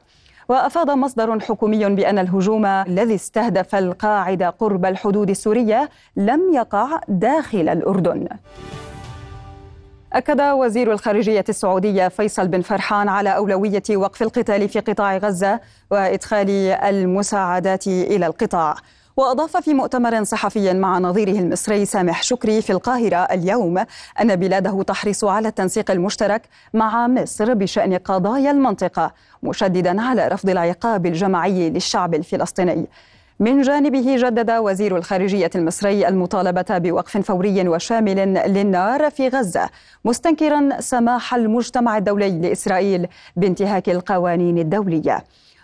وافاد 0.50 0.92
مصدر 0.92 1.40
حكومي 1.40 1.90
بأن 1.90 2.20
الهجوم 2.20 2.66
الذي 2.66 3.16
استهدف 3.16 3.76
القاعده 3.76 4.50
قرب 4.50 4.86
الحدود 4.86 5.30
السورية 5.30 5.90
لم 6.18 6.54
يقع 6.54 7.00
داخل 7.08 7.70
الأردن. 7.70 8.28
أكد 10.14 10.42
وزير 10.42 10.92
الخارجية 10.92 11.46
السعودية 11.50 12.08
فيصل 12.08 12.48
بن 12.48 12.62
فرحان 12.62 13.10
على 13.10 13.36
أولوية 13.36 13.84
وقف 13.92 14.22
القتال 14.22 14.70
في 14.70 14.80
قطاع 14.80 15.18
غزة 15.18 15.60
وإدخال 15.92 16.50
المساعدات 16.70 17.88
إلى 17.88 18.26
القطاع. 18.26 18.76
وأضاف 19.17 19.58
في 19.58 19.73
مؤتمر 19.73 20.23
صحفي 20.23 20.73
مع 20.73 20.99
نظيره 20.99 21.39
المصري 21.39 21.86
سامح 21.86 22.23
شكري 22.23 22.62
في 22.62 22.69
القاهرة 22.69 23.17
اليوم 23.17 23.78
أن 24.21 24.36
بلاده 24.36 24.84
تحرص 24.84 25.23
على 25.23 25.47
التنسيق 25.47 25.91
المشترك 25.91 26.41
مع 26.73 27.08
مصر 27.08 27.54
بشأن 27.54 27.97
قضايا 27.97 28.52
المنطقة 28.52 29.13
مشددا 29.43 30.02
على 30.02 30.28
رفض 30.28 30.49
العقاب 30.49 31.06
الجماعي 31.06 31.69
للشعب 31.69 32.15
الفلسطيني. 32.15 32.88
من 33.39 33.62
جانبه 33.62 34.15
جدد 34.15 34.52
وزير 34.52 34.97
الخارجية 34.97 35.49
المصري 35.56 36.08
المطالبة 36.08 36.78
بوقف 36.78 37.17
فوري 37.17 37.67
وشامل 37.67 38.34
للنار 38.34 39.10
في 39.10 39.28
غزة 39.28 39.69
مستنكرا 40.06 40.69
سماح 40.80 41.36
المجتمع 41.36 41.97
الدولي 41.97 42.39
لإسرائيل 42.39 43.08
بانتهاك 43.36 43.89
القوانين 43.89 44.58
الدولية. 44.58 45.23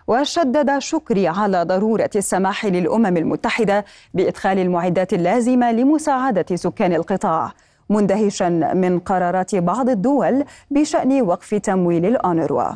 وشدد 0.09 0.79
شكري 0.79 1.27
على 1.27 1.63
ضرورة 1.63 2.09
السماح 2.15 2.65
للأمم 2.65 3.17
المتحدة 3.17 3.85
بإدخال 4.13 4.59
المعدات 4.59 5.13
اللازمة 5.13 5.71
لمساعدة 5.71 6.55
سكان 6.55 6.93
القطاع 6.93 7.51
مندهشا 7.89 8.49
من 8.73 8.99
قرارات 8.99 9.55
بعض 9.55 9.89
الدول 9.89 10.43
بشأن 10.71 11.21
وقف 11.21 11.55
تمويل 11.55 12.05
الأونروا. 12.05 12.71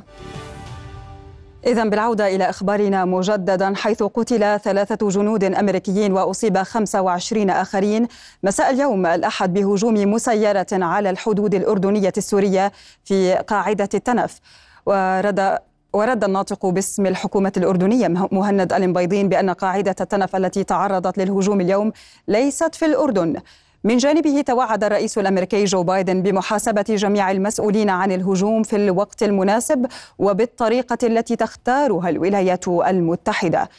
إذا 1.66 1.84
بالعودة 1.84 2.28
إلى 2.36 2.50
إخبارنا 2.50 3.06
مجددا 3.06 3.74
حيث 3.76 4.04
قتل 4.04 4.60
ثلاثة 4.60 5.10
جنود 5.10 5.44
أمريكيين 5.44 6.14
وأصيب 6.14 6.58
25 6.58 7.50
آخرين. 7.50 8.08
مساء 8.44 8.70
اليوم 8.70 9.06
الأحد 9.06 9.54
بهجوم 9.54 9.94
مسيرة 9.94 10.68
على 10.72 11.10
الحدود 11.10 11.56
الأردنية 11.56 12.14
السورية 12.18 12.72
في 13.04 13.34
قاعدة 13.34 13.90
التنف. 13.94 14.40
ورد 14.86 15.58
ورد 15.94 16.24
الناطق 16.24 16.66
باسم 16.66 17.06
الحكومة 17.06 17.52
الأردنية 17.58 18.08
مهند 18.08 18.74
البيضين 18.74 19.30
بأن 19.30 19.50
قاعدة 19.50 19.96
التنف 20.02 20.36
التي 20.36 20.64
تعرضت 20.64 21.18
للهجوم 21.18 21.62
اليوم 21.62 21.92
ليست 22.28 22.76
في 22.76 22.86
الأردن. 22.86 23.36
من 23.84 23.98
جانبه 23.98 24.42
توعد 24.42 24.84
الرئيس 24.84 25.18
الأمريكي 25.18 25.64
جو 25.64 25.84
بايدن 25.84 26.22
بمحاسبة 26.22 26.86
جميع 26.90 27.32
المسؤولين 27.32 27.90
عن 27.90 28.12
الهجوم 28.12 28.64
في 28.64 28.76
الوقت 28.76 29.24
المناسب 29.24 29.86
وبالطريقة 30.20 30.98
التي 31.04 31.36
تختارها 31.36 32.10
الولايات 32.10 32.68
المتحدة. 32.68 33.70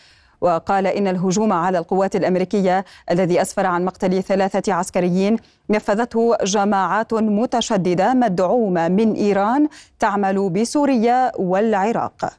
وقال 0.45 0.87
إن 0.87 1.09
الهجوم 1.09 1.53
على 1.53 1.79
القوات 1.79 2.17
الأمريكية 2.17 2.85
الذي 3.11 3.43
أسفر 3.43 3.67
عن 3.67 3.85
مقتل 3.85 4.23
ثلاثة 4.23 4.73
عسكريين 4.73 5.37
نفذته 5.71 6.37
جماعات 6.45 7.15
متشددة 7.15 8.15
مدعومة 8.15 8.89
من 8.89 9.15
إيران 9.15 9.69
تعمل 9.99 10.51
بسوريا 10.51 11.33
والعراق. 11.39 12.33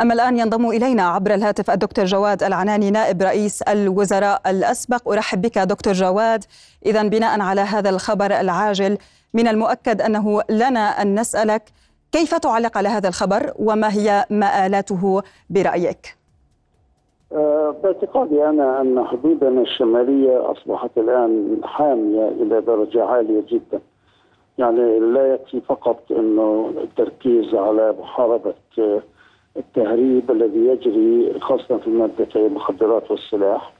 أما 0.00 0.14
الآن 0.14 0.38
ينضم 0.38 0.70
إلينا 0.70 1.02
عبر 1.02 1.34
الهاتف 1.34 1.70
الدكتور 1.70 2.04
جواد 2.04 2.42
العناني 2.42 2.90
نائب 2.90 3.22
رئيس 3.22 3.62
الوزراء 3.62 4.42
الأسبق. 4.46 5.08
أرحب 5.08 5.42
بك 5.42 5.58
دكتور 5.58 5.92
جواد. 5.92 6.44
إذا 6.86 7.02
بناء 7.02 7.40
على 7.40 7.60
هذا 7.60 7.90
الخبر 7.90 8.40
العاجل 8.40 8.98
من 9.34 9.48
المؤكد 9.48 10.00
أنه 10.00 10.42
لنا 10.50 11.02
أن 11.02 11.20
نسألك 11.20 11.62
كيف 12.14 12.34
تعلق 12.34 12.78
على 12.78 12.88
هذا 12.88 13.08
الخبر 13.08 13.52
وما 13.58 13.92
هي 13.92 14.24
مآلاته 14.30 15.22
برأيك؟ 15.50 16.16
أه، 17.32 17.76
باعتقادي 17.82 18.44
أنا 18.44 18.80
أن 18.80 19.04
حدودنا 19.04 19.60
الشمالية 19.60 20.52
أصبحت 20.52 20.90
الآن 20.96 21.60
حامية 21.64 22.28
إلى 22.28 22.60
درجة 22.60 23.04
عالية 23.04 23.44
جدا 23.48 23.80
يعني 24.58 24.98
لا 24.98 25.34
يكفي 25.34 25.60
فقط 25.60 26.12
أنه 26.12 26.74
التركيز 26.76 27.54
على 27.54 27.94
محاربة 28.00 28.54
التهريب 29.56 30.30
الذي 30.30 30.66
يجري 30.66 31.40
خاصة 31.40 31.78
في 31.78 31.90
مادتي 31.90 32.46
المخدرات 32.46 33.10
والسلاح 33.10 33.72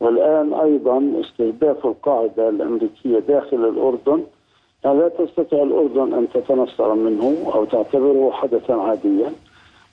والآن 0.00 0.54
أيضا 0.54 1.12
استهداف 1.20 1.86
القاعدة 1.86 2.48
الأمريكية 2.48 3.18
داخل 3.18 3.56
الأردن 3.56 4.10
يعني 4.10 4.35
لا 4.84 5.08
تستطيع 5.08 5.62
الأردن 5.62 6.14
أن 6.14 6.28
تتنصر 6.34 6.94
منه 6.94 7.52
أو 7.54 7.64
تعتبره 7.64 8.30
حدثا 8.32 8.72
عاديا. 8.72 9.32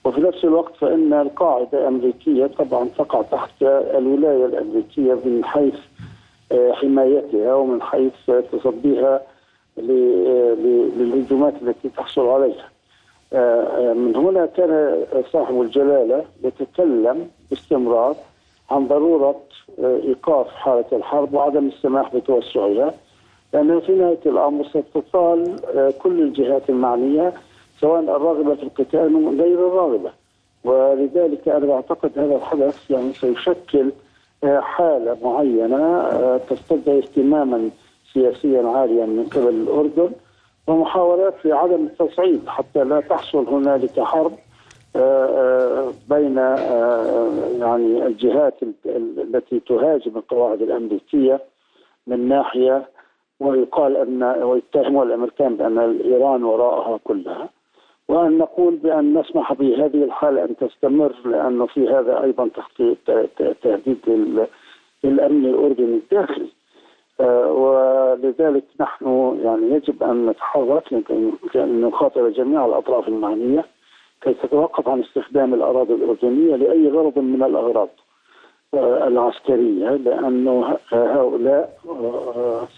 وفي 0.04 0.20
نفس 0.20 0.44
الوقت 0.44 0.76
فإن 0.76 1.12
القاعدة 1.12 1.88
أمريكية 1.88 2.46
طبعا 2.46 2.88
تقع 2.98 3.22
تحت 3.22 3.62
الولاية 3.62 4.46
الأمريكية 4.46 5.14
من 5.14 5.44
حيث 5.44 5.74
آه، 6.52 6.72
حمايتها 6.72 7.54
ومن 7.54 7.82
حيث 7.82 8.30
تصديها 8.52 9.22
للهجومات 9.76 11.54
التي 11.62 11.88
تحصل 11.88 12.28
عليها. 12.28 12.68
آه، 13.32 13.90
آه، 13.90 13.92
من 13.92 14.16
هنا 14.16 14.46
كان 14.46 15.02
صاحب 15.32 15.60
الجلالة 15.60 16.24
يتكلم 16.44 17.28
باستمرار 17.50 18.16
عن 18.70 18.88
ضرورة 18.88 19.40
إيقاف 19.78 20.48
حالة 20.48 20.84
الحرب 20.92 21.34
وعدم 21.34 21.66
السماح 21.66 22.16
بتوسعها. 22.16 22.94
لأنه 23.54 23.80
في 23.80 23.92
نهاية 23.92 24.18
الأمر 24.26 24.64
ستطال 24.64 25.56
كل 25.98 26.22
الجهات 26.22 26.70
المعنية 26.70 27.32
سواء 27.80 28.00
الراغبة 28.00 28.54
في 28.54 28.62
القتال 28.62 29.12
من 29.12 29.40
غير 29.40 29.66
الراغبة 29.68 30.10
ولذلك 30.64 31.48
أنا 31.48 31.72
أعتقد 31.74 32.18
هذا 32.18 32.36
الحدث 32.36 32.90
يعني 32.90 33.12
سيشكل 33.12 33.92
حالة 34.44 35.16
معينة 35.22 36.08
تستدعي 36.38 36.98
اهتماما 36.98 37.70
سياسيا 38.12 38.68
عاليا 38.68 39.06
من 39.06 39.24
قبل 39.24 39.48
الأردن 39.48 40.10
ومحاولات 40.66 41.34
في 41.42 41.52
عدم 41.52 41.86
التصعيد 41.86 42.40
حتى 42.46 42.84
لا 42.84 43.00
تحصل 43.00 43.46
هنالك 43.48 44.00
حرب 44.00 44.32
بين 46.08 46.36
يعني 47.60 48.06
الجهات 48.06 48.54
التي 48.86 49.60
تهاجم 49.60 50.16
القواعد 50.16 50.62
الأمريكية 50.62 51.40
من 52.06 52.28
ناحية 52.28 52.88
ويقال 53.40 53.96
ان 53.96 54.22
ويتهموا 54.22 55.04
الأمريكان 55.04 55.56
بأن 55.56 55.78
ايران 56.00 56.44
وراءها 56.44 56.98
كلها. 57.04 57.48
وأن 58.08 58.38
نقول 58.38 58.76
بأن 58.76 59.18
نسمح 59.18 59.52
بهذه 59.52 60.04
الحالة 60.04 60.44
أن 60.44 60.56
تستمر 60.56 61.14
لأنه 61.24 61.66
في 61.66 61.88
هذا 61.88 62.22
أيضا 62.22 62.50
تهديد 63.62 63.98
للأمن 65.04 65.46
الأردني 65.46 65.96
الداخلي. 65.96 66.48
آه، 67.20 67.52
ولذلك 67.52 68.64
نحن 68.80 69.38
يعني 69.44 69.70
يجب 69.70 70.02
أن 70.02 70.26
نتحرك 70.26 71.04
نخاطب 71.56 72.32
جميع 72.32 72.66
الأطراف 72.66 73.08
المعنية 73.08 73.64
كي 74.20 74.34
تتوقف 74.34 74.88
عن 74.88 75.00
استخدام 75.00 75.54
الأراضي 75.54 75.94
الأردنية 75.94 76.56
لأي 76.56 76.88
غرض 76.88 77.18
من 77.18 77.42
الأغراض. 77.42 77.88
العسكرية 79.06 79.90
لأنه 79.90 80.76
هؤلاء 80.92 81.78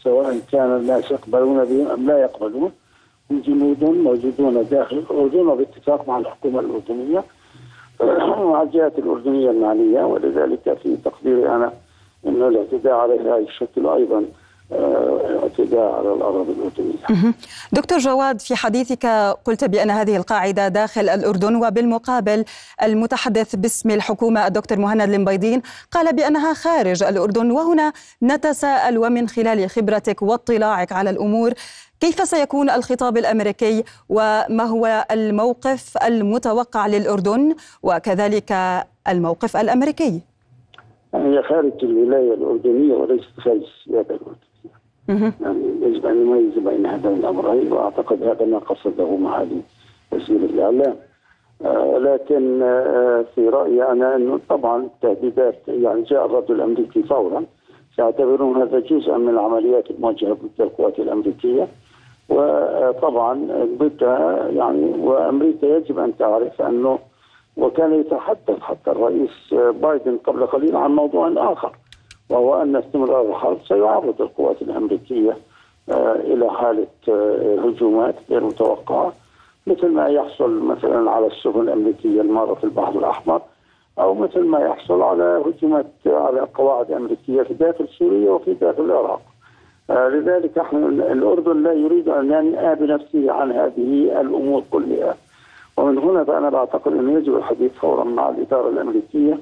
سواء 0.03 0.39
كان 0.53 0.77
الناس 0.77 1.11
يقبلون 1.11 1.65
بهم 1.65 1.87
أم 1.87 2.07
لا 2.07 2.19
يقبلون 2.19 2.73
هم 3.31 3.41
جنود 3.41 3.85
موجودون 3.85 4.67
داخل 4.71 4.97
الأردن 4.97 5.47
وباتفاق 5.47 6.09
مع 6.09 6.19
الحكومة 6.19 6.61
الأردنية. 6.61 7.25
ومع 8.39 8.63
الجهات 8.63 8.99
الأردنية 8.99 9.51
المعنية 9.51 10.05
ولذلك 10.05 10.79
في 10.83 10.97
تقديري 10.97 11.49
أنا 11.49 11.73
إنه 12.27 12.49
الاعتداء 12.49 13.39
الشكل 13.39 13.87
أيضا 13.87 14.19
آه، 14.19 14.25
اعتداء 14.73 15.93
على 15.93 16.13
الأراضي 16.13 16.53
الأردنية. 16.53 17.35
دكتور 17.73 17.99
جواد 17.99 18.41
في 18.41 18.57
حديثك 18.57 19.07
قلت 19.45 19.65
بأن 19.65 19.91
هذه 19.91 20.17
القاعدة 20.17 20.69
داخل 20.69 21.09
الأردن 21.09 21.57
وبالمقابل 21.57 22.45
المتحدث 22.83 23.57
باسم 23.57 23.91
الحكومة 23.91 24.47
الدكتور 24.47 24.79
مهند 24.79 25.01
المبيضين 25.01 25.63
قال 25.93 26.17
بأنها 26.17 26.55
خارج 26.55 27.03
الأردن 27.03 27.51
وهنا 27.51 27.93
نتساءل 28.23 28.99
ومن 28.99 29.29
خلال 29.29 29.71
خبرتك 29.71 30.23
واطلاعك 30.23 30.93
على 30.93 31.11
الأمور 31.11 31.53
كيف 32.01 32.29
سيكون 32.29 32.71
الخطاب 32.71 33.17
الأمريكي 33.17 33.85
وما 34.09 34.65
هو 34.65 35.07
الموقف 35.11 35.99
المتوقع 36.07 36.87
للأردن 36.87 37.55
وكذلك 37.83 38.53
الموقف 39.09 39.57
الأمريكي؟ 39.57 40.21
هي 41.15 41.43
خارج 41.49 41.73
الولاية 41.83 42.35
الأردنية 42.35 42.95
وليست 42.95 43.41
خارج 43.45 43.61
السياده 43.63 44.15
الاردنيه. 44.15 44.47
يعني 45.09 45.65
يجب 45.83 46.07
أن 46.07 46.27
نميز 46.27 46.59
بين 46.59 46.87
هذين 46.87 47.13
الامرين 47.13 47.73
وأعتقد 47.73 48.23
هذا 48.23 48.47
ما 48.47 48.59
قصده 48.59 49.17
معالي 49.17 49.61
وزير 50.13 50.37
الاعلام. 50.37 50.97
آه 51.65 51.99
لكن 51.99 52.63
آه 52.63 53.25
في 53.35 53.49
رأيي 53.49 53.93
أنا 53.93 54.17
أنه 54.17 54.41
طبعا 54.49 54.85
التهديدات 54.85 55.69
يعني 55.69 56.03
جاء 56.03 56.27
الرد 56.27 56.51
الأمريكي 56.51 57.03
فورا. 57.03 57.45
يعتبرون 57.99 58.57
هذا 58.63 58.81
جزءا 58.81 59.17
من 59.17 59.29
العمليات 59.29 59.91
الموجهه 59.91 60.33
ضد 60.33 60.61
القوات 60.61 60.99
الأمريكية. 60.99 61.69
وطبعا 62.29 63.49
ضدها 63.79 64.49
يعني 64.49 64.99
وأمريكا 64.99 65.67
يجب 65.67 65.99
أن 65.99 66.17
تعرف 66.17 66.63
أنه 66.63 66.99
وكان 67.57 67.95
يتحدث 67.95 68.61
حتى 68.61 68.91
الرئيس 68.91 69.55
بايدن 69.83 70.17
قبل 70.17 70.47
قليل 70.47 70.77
عن 70.77 70.91
موضوع 70.91 71.53
آخر. 71.53 71.77
وهو 72.31 72.63
أن 72.63 72.77
استمرار 72.77 73.31
الحرب 73.31 73.59
سيعرض 73.69 74.23
القوات 74.23 74.63
الأمريكية 74.63 75.37
آه، 75.91 76.15
إلى 76.15 76.51
حالة 76.51 76.87
آه، 77.09 77.59
هجومات 77.65 78.15
غير 78.31 78.45
متوقعة 78.45 79.13
مثل 79.67 79.89
ما 79.89 80.09
يحصل 80.09 80.63
مثلا 80.63 81.11
على 81.11 81.27
السفن 81.27 81.61
الأمريكية 81.61 82.21
المارة 82.21 82.55
في 82.55 82.65
البحر 82.65 82.99
الأحمر 82.99 83.43
أو 83.99 84.15
مثل 84.15 84.45
ما 84.45 84.59
يحصل 84.61 85.03
على 85.03 85.43
هجومات 85.47 85.87
على 86.07 86.41
قواعد 86.41 86.91
أمريكية 86.93 87.43
في 87.43 87.55
داخل 87.55 87.89
سوريا 87.89 88.31
وفي 88.31 88.55
داخل 88.55 88.83
العراق. 88.85 89.21
آه، 89.91 90.09
لذلك 90.09 90.59
إحنا 90.59 90.79
الأردن 90.89 91.63
لا 91.63 91.73
يريد 91.73 92.09
أن 92.09 92.25
ينأى 92.25 92.75
بنفسه 92.75 93.33
عن 93.33 93.53
هذه 93.53 94.21
الأمور 94.21 94.63
كلها. 94.71 95.17
ومن 95.77 95.99
هنا 95.99 96.25
فأنا 96.25 96.51
بعتقد 96.51 96.93
انه 96.93 97.19
يجب 97.19 97.37
الحديث 97.37 97.73
فورا 97.73 98.05
مع 98.05 98.29
الإدارة 98.29 98.69
الأمريكية 98.69 99.39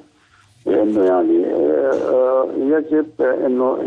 لأنه 0.66 1.04
يعني 1.04 1.46
آه، 1.46 2.48
يجب 2.56 3.22
إنه 3.22 3.78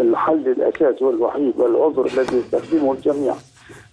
الحل 0.00 0.48
الأساسي 0.48 1.04
والوحيد 1.04 1.60
والعذر 1.60 2.06
الذي 2.06 2.36
يستخدمه 2.36 2.92
الجميع 2.92 3.34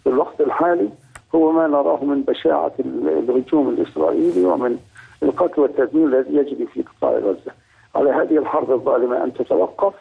في 0.04 0.10
الوقت 0.10 0.42
الحالي 0.42 0.90
هو 1.36 1.52
ما 1.52 1.68
نراه 1.68 2.04
من 2.04 2.22
بشاعة 2.22 2.74
الهجوم 2.80 3.70
الإسرائيلي 3.70 4.46
ومن 4.46 4.78
القتل 5.24 5.62
والتدمير 5.62 6.08
الذي 6.08 6.36
يجري 6.36 6.66
في 6.66 6.84
قطاع 6.84 7.12
غزة. 7.12 7.52
على 7.96 8.10
هذه 8.10 8.38
الحرب 8.38 8.72
الظالمة 8.72 9.24
أن 9.24 9.34
تتوقف 9.34 9.94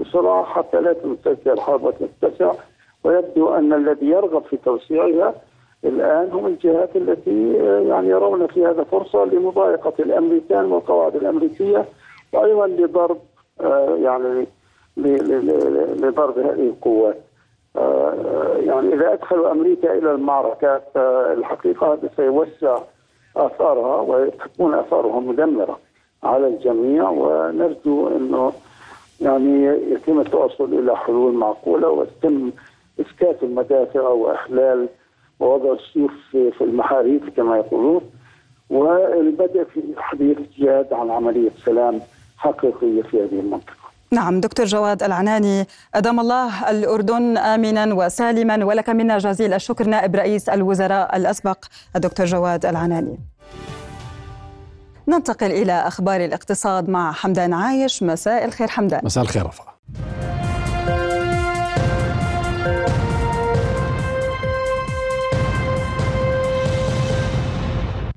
بسرعة 0.00 0.44
حتى 0.44 0.80
لا 0.80 0.92
تتسع 0.92 1.52
الحرب 1.52 1.84
وتتسع 1.84 2.52
ويبدو 3.04 3.54
أن 3.54 3.72
الذي 3.72 4.06
يرغب 4.06 4.42
في 4.44 4.56
توسيعها 4.56 5.34
الآن 5.84 6.30
هم 6.32 6.46
الجهات 6.46 6.96
التي 6.96 7.60
آه، 7.60 7.80
يعني 7.80 8.08
يرون 8.08 8.46
في 8.46 8.66
هذا 8.66 8.84
فرصة 8.84 9.24
لمضايقة 9.24 9.92
الأمريكان 9.98 10.72
والقواعد 10.72 11.16
الأمريكية 11.16 11.84
وأيضا 12.32 12.66
لضرب 12.66 13.18
آه، 13.60 13.96
يعني 13.96 14.46
لضرب 15.96 16.38
هذه 16.38 16.68
القوات. 16.68 17.20
آه، 17.76 18.56
يعني 18.56 18.94
إذا 18.94 19.12
ادخلوا 19.12 19.52
أمريكا 19.52 19.98
إلى 19.98 20.12
المعركه 20.12 20.82
الحقيقة 21.32 21.92
هذا 21.92 22.10
سيوسع 22.16 22.78
آثارها 23.36 24.00
وتكون 24.00 24.74
آثارها 24.74 25.20
مدمرة 25.20 25.78
على 26.22 26.46
الجميع 26.46 27.10
ونرجو 27.10 28.08
إنه 28.08 28.52
يعني 29.20 29.64
يتم 29.64 30.20
التوصل 30.20 30.72
إلى 30.78 30.96
حلول 30.96 31.34
معقولة 31.34 31.88
ويتم 31.88 32.50
إسكات 33.00 33.42
المدافع 33.42 34.08
وإحلال 34.08 34.88
ووضع 35.40 35.72
السيوف 35.72 36.12
في 36.32 36.64
المحاريث 36.64 37.22
كما 37.36 37.56
يقولون 37.56 38.00
والبدء 38.70 39.64
في 39.64 39.82
حديث 39.96 40.38
جاد 40.58 40.92
عن 40.92 41.10
عملية 41.10 41.50
سلام 41.64 42.00
حقيقية 42.36 43.02
في 43.02 43.16
هذه 43.16 43.40
المنطقة. 43.40 43.84
نعم 44.10 44.40
دكتور 44.40 44.66
جواد 44.66 45.02
العناني 45.02 45.66
أدام 45.94 46.20
الله 46.20 46.70
الأردن 46.70 47.36
آمنا 47.36 47.94
وسالما 47.94 48.64
ولك 48.64 48.90
منا 48.90 49.18
جزيل 49.18 49.54
الشكر 49.54 49.86
نائب 49.86 50.16
رئيس 50.16 50.48
الوزراء 50.48 51.16
الأسبق 51.16 51.64
الدكتور 51.96 52.26
جواد 52.26 52.66
العناني. 52.66 53.18
ننتقل 55.08 55.50
إلى 55.50 55.72
أخبار 55.72 56.24
الاقتصاد 56.24 56.90
مع 56.90 57.12
حمدان 57.12 57.52
عايش. 57.52 58.02
مساء 58.02 58.44
الخير 58.44 58.68
حمدان. 58.68 59.00
مساء 59.04 59.24
الخير 59.24 59.46
رفا 59.46 59.73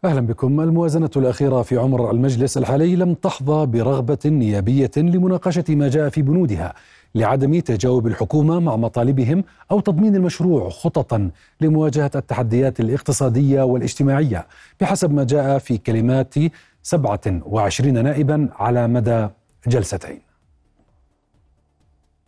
أهلا 0.06 0.22
بكم. 0.22 0.62
الموازنة 0.62 1.10
الأخيرة 1.16 1.62
في 1.62 1.78
عمر 1.78 2.12
المجلس 2.12 2.58
الحالي 2.58 2.96
لم 2.96 3.14
تحظى 3.14 3.66
برغبة 3.66 4.18
نيابية 4.26 4.92
لمناقشة 4.98 5.64
ما 5.70 5.90
جاء 5.90 6.10
في 6.10 6.22
بنودها 6.22 6.74
لعدم 7.16 7.60
تجاوب 7.60 8.08
الحكومة 8.08 8.60
مع 8.60 8.76
مطالبهم 8.76 9.44
أو 9.72 9.80
تضمين 9.80 10.16
المشروع 10.16 10.70
خططا 10.70 11.30
لمواجهة 11.62 12.12
التحديات 12.16 12.80
الاقتصادية 12.80 13.62
والاجتماعية 13.62 14.48
بحسب 14.82 15.14
ما 15.14 15.24
جاء 15.24 15.58
في 15.58 15.78
كلمات 15.78 16.34
27 16.84 18.04
نائبا 18.04 18.50
على 18.56 18.88
مدى 18.88 19.28
جلستين. 19.68 20.27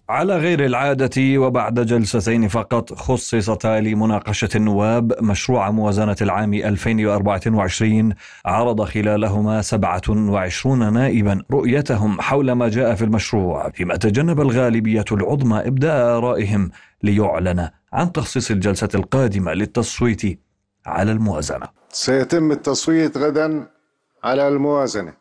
على 0.10 0.38
غير 0.38 0.66
العادة 0.66 1.40
وبعد 1.40 1.80
جلستين 1.80 2.48
فقط 2.48 2.94
خصصتا 2.94 3.80
لمناقشة 3.80 4.50
النواب 4.56 5.24
مشروع 5.24 5.72
موازنة 5.72 6.16
العام 6.22 6.54
2024 6.54 8.14
عرض 8.46 8.84
خلالهما 8.84 9.62
27 9.62 10.94
نائبا. 10.94 11.44
رؤيتهم 11.52 12.22
حول 12.22 12.52
ما 12.52 12.70
جاء 12.70 12.96
في 12.96 13.04
المشروع 13.04 13.70
فيما 13.70 13.96
تجنب 13.96 14.42
الغالبية 14.42 15.06
العظمى 15.12 15.68
إبداء 15.68 16.18
آرائهم 16.18 16.72
ليعلن 17.04 17.70
عن 17.94 18.12
تخصيص 18.12 18.52
الجلسة 18.52 18.90
القادمة 18.96 19.54
للتصويت 19.54 20.40
على 20.86 21.12
الموازنة. 21.12 21.68
سيتم 21.90 22.52
التصويت 22.52 23.18
غدا 23.18 23.68
على 24.24 24.48
الموازنة. 24.48 25.14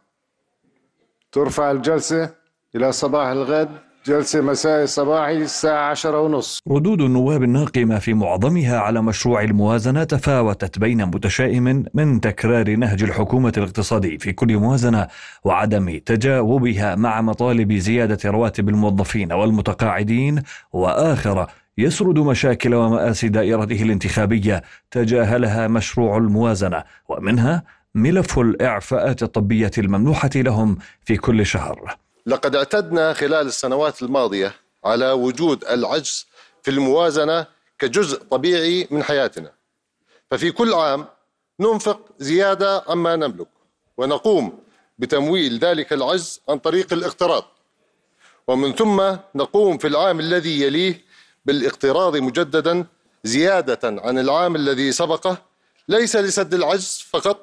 ترفع 1.32 1.70
الجلسة 1.70 2.30
إلى 2.74 2.92
صباح 2.92 3.28
الغد. 3.28 3.87
جلسة 4.08 4.40
مساء 4.40 4.84
صباحي 4.84 5.36
الساعة 5.36 5.90
عشرة 5.90 6.20
ونص. 6.20 6.60
ردود 6.68 7.00
النواب 7.00 7.42
الناقمة 7.42 7.98
في 7.98 8.14
معظمها 8.14 8.78
على 8.78 9.02
مشروع 9.02 9.42
الموازنة 9.42 10.04
تفاوتت 10.04 10.78
بين 10.78 11.04
متشائم 11.04 11.84
من 11.94 12.20
تكرار 12.20 12.76
نهج 12.76 13.02
الحكومة 13.02 13.52
الاقتصادي 13.56 14.18
في 14.18 14.32
كل 14.32 14.56
موازنة 14.56 15.06
وعدم 15.44 15.98
تجاوبها 15.98 16.94
مع 16.94 17.20
مطالب 17.20 17.72
زيادة 17.72 18.30
رواتب 18.30 18.68
الموظفين 18.68 19.32
والمتقاعدين. 19.32 20.42
وآخر 20.72 21.46
يسرد 21.78 22.18
مشاكل 22.18 22.74
ومآسي 22.74 23.28
دائرته 23.28 23.82
الانتخابية 23.82 24.62
تجاهلها 24.90 25.68
مشروع 25.68 26.16
الموازنة. 26.16 26.84
ومنها 27.08 27.62
ملف 27.94 28.38
الإعفاءات 28.38 29.22
الطبية 29.22 29.70
الممنوحة 29.78 30.30
لهم 30.36 30.78
في 31.04 31.16
كل 31.16 31.46
شهر. 31.46 31.96
لقد 32.28 32.56
اعتدنا 32.56 33.12
خلال 33.12 33.46
السنوات 33.46 34.02
الماضية 34.02 34.54
على 34.84 35.10
وجود 35.10 35.64
العجز 35.64 36.26
في 36.62 36.70
الموازنة 36.70 37.46
كجزء 37.78 38.22
طبيعي 38.22 38.88
من 38.90 39.02
حياتنا. 39.02 39.52
ففي 40.30 40.50
كل 40.50 40.74
عام 40.74 41.06
ننفق 41.60 42.00
زيادة 42.18 42.84
عما 42.88 43.16
نملك 43.16 43.48
ونقوم 43.96 44.58
بتمويل 44.98 45.58
ذلك 45.58 45.92
العجز 45.92 46.40
عن 46.48 46.58
طريق 46.58 46.92
الاقتراض. 46.92 47.44
ومن 48.48 48.72
ثم 48.72 49.16
نقوم 49.34 49.78
في 49.78 49.86
العام 49.86 50.20
الذي 50.20 50.62
يليه 50.62 51.04
بالاقتراض 51.44 52.16
مجددا 52.16 52.86
زيادة 53.24 53.78
عن 53.84 54.18
العام 54.18 54.56
الذي 54.56 54.92
سبقه 54.92 55.38
ليس 55.88 56.16
لسد 56.16 56.54
العجز 56.54 57.04
فقط 57.10 57.38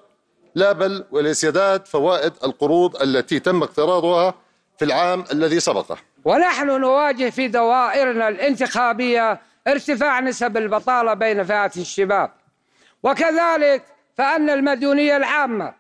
لا 0.56 0.72
بل 0.72 1.06
ولسداد 1.12 1.86
فوائد 1.86 2.34
القروض 2.44 3.02
التي 3.02 3.40
تم 3.40 3.64
اقتراضها 3.64 4.45
في 4.78 4.86
العام 4.86 5.24
الذي 5.32 5.60
سبقه. 5.60 5.98
ونحن 6.26 6.68
نواجه 6.68 7.30
في 7.30 7.48
دوائرنا 7.48 8.28
الانتخابية 8.28 9.40
ارتفاع 9.68 10.20
نسب 10.20 10.58
البطالة 10.58 11.14
بين 11.14 11.44
فئات 11.44 11.78
الشباب. 11.78 12.32
وكذلك 13.04 13.84
فأن 14.18 14.50
المديونية 14.50 15.18
العامة 15.18 15.74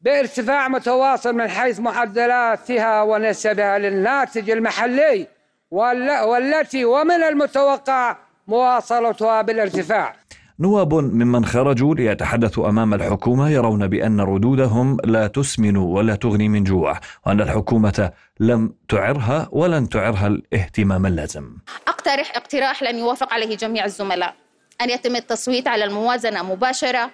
بارتفاع 0.00 0.68
متواصل 0.68 1.34
من 1.34 1.48
حيث 1.48 1.80
معدلاتها 1.80 3.02
ونسبها 3.02 3.78
للناتج 3.78 4.50
المحلي 4.50 5.26
والتي 5.70 6.84
ومن 6.84 7.22
المتوقع 7.22 8.16
مواصلتها 8.46 9.42
بالارتفاع. 9.42 10.16
نواب 10.60 10.94
ممن 10.94 11.44
خرجوا 11.44 11.94
ليتحدثوا 11.94 12.68
أمام 12.68 12.94
الحكومة 12.94 13.50
يرون 13.50 13.86
بأن 13.86 14.20
ردودهم 14.20 14.96
لا 15.04 15.26
تسمن 15.26 15.76
ولا 15.76 16.14
تغني 16.14 16.48
من 16.48 16.64
جوع 16.64 17.00
وأن 17.26 17.40
الحكومة 17.40 18.10
لم 18.40 18.74
تعرها 18.88 19.48
ولن 19.52 19.88
تعرها 19.88 20.26
الاهتمام 20.26 21.06
اللازم. 21.06 21.56
أقترح 21.88 22.36
اقتراح 22.36 22.82
لن 22.82 22.98
يوافق 22.98 23.32
عليه 23.34 23.56
جميع 23.56 23.84
الزملاء 23.84 24.34
أن 24.80 24.90
يتم 24.90 25.16
التصويت 25.16 25.68
على 25.68 25.84
الموازنة 25.84 26.42
مباشرة 26.42 27.10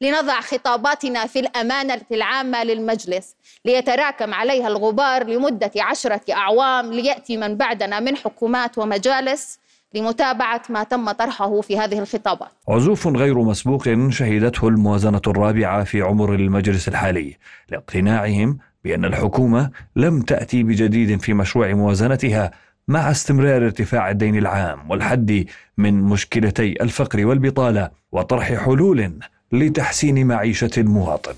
لنضع 0.00 0.40
خطاباتنا 0.40 1.26
في 1.26 1.40
الأمانة 1.40 2.00
العامة 2.12 2.64
للمجلس 2.64 3.36
ليتراكم 3.64 4.34
عليها 4.34 4.68
الغبار 4.68 5.24
لمدة 5.26 5.70
عشرة 5.76 6.20
أعوام 6.32 6.92
ليأتي 6.92 7.36
من 7.36 7.56
بعدنا 7.56 8.00
من 8.00 8.16
حكومات 8.16 8.78
ومجالس 8.78 9.58
لمتابعة 9.94 10.62
ما 10.68 10.82
تم 10.82 11.10
طرحه 11.10 11.60
في 11.60 11.78
هذه 11.78 11.98
الخطابات. 11.98 12.48
عزوف 12.68 13.06
غير 13.06 13.38
مسبوق 13.38 13.88
شهدته 14.08 14.68
الموازنة 14.68 15.22
الرابعة 15.26 15.84
في 15.84 16.02
عمر 16.02 16.34
المجلس 16.34 16.88
الحالي 16.88 17.36
لاقتناعهم 17.68 18.58
بأن 18.84 19.04
الحكومة 19.04 19.70
لم 19.96 20.22
تأتي 20.22 20.62
بجديد 20.62 21.20
في 21.20 21.34
مشروع 21.34 21.72
موازنتها 21.74 22.50
مع 22.88 23.10
استمرار 23.10 23.64
ارتفاع 23.64 24.10
الدين 24.10 24.38
العام 24.38 24.90
والحد 24.90 25.44
من 25.78 26.02
مشكلتي 26.02 26.82
الفقر 26.82 27.26
والبطالة 27.26 27.90
وطرح 28.12 28.54
حلول 28.54 29.18
لتحسين 29.52 30.26
معيشة 30.26 30.70
المواطن. 30.78 31.34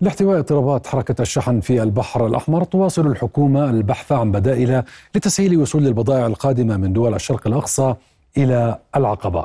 لاحتواء 0.00 0.38
اضطرابات 0.38 0.86
حركة 0.86 1.22
الشحن 1.22 1.60
في 1.60 1.82
البحر 1.82 2.26
الأحمر 2.26 2.64
تواصل 2.64 3.06
الحكومة 3.06 3.70
البحث 3.70 4.12
عن 4.12 4.32
بدائل 4.32 4.82
لتسهيل 5.14 5.56
وصول 5.56 5.86
البضائع 5.86 6.26
القادمة 6.26 6.76
من 6.76 6.92
دول 6.92 7.14
الشرق 7.14 7.46
الأقصى 7.46 7.94
إلى 8.36 8.78
العقبة. 8.96 9.44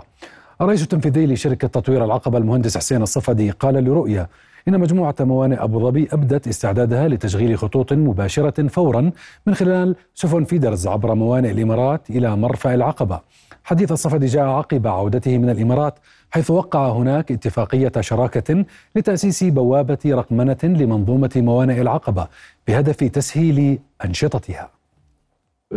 الرئيس 0.61 0.83
التنفيذي 0.83 1.25
لشركة 1.25 1.67
تطوير 1.67 2.05
العقبة 2.05 2.37
المهندس 2.37 2.77
حسين 2.77 3.01
الصفدي 3.01 3.51
قال 3.51 3.83
لرؤية 3.83 4.29
إن 4.67 4.79
مجموعة 4.79 5.15
موانئ 5.19 5.63
أبو 5.63 5.79
ظبي 5.79 6.07
أبدت 6.11 6.47
استعدادها 6.47 7.07
لتشغيل 7.07 7.57
خطوط 7.57 7.93
مباشرة 7.93 8.67
فورا 8.67 9.11
من 9.45 9.55
خلال 9.55 9.95
سفن 10.13 10.43
فيدرز 10.43 10.87
عبر 10.87 11.15
موانئ 11.15 11.51
الإمارات 11.51 12.09
إلى 12.09 12.35
مرفأ 12.35 12.73
العقبة. 12.73 13.19
حديث 13.63 13.91
الصفدي 13.91 14.25
جاء 14.25 14.43
عقب 14.43 14.87
عودته 14.87 15.37
من 15.37 15.49
الإمارات 15.49 15.99
حيث 16.31 16.51
وقع 16.51 16.89
هناك 16.89 17.31
اتفاقية 17.31 17.91
شراكة 17.99 18.65
لتأسيس 18.95 19.43
بوابة 19.43 19.99
رقمنة 20.05 20.57
لمنظومة 20.63 21.31
موانئ 21.35 21.81
العقبة 21.81 22.27
بهدف 22.67 22.95
تسهيل 22.95 23.79
أنشطتها. 24.05 24.80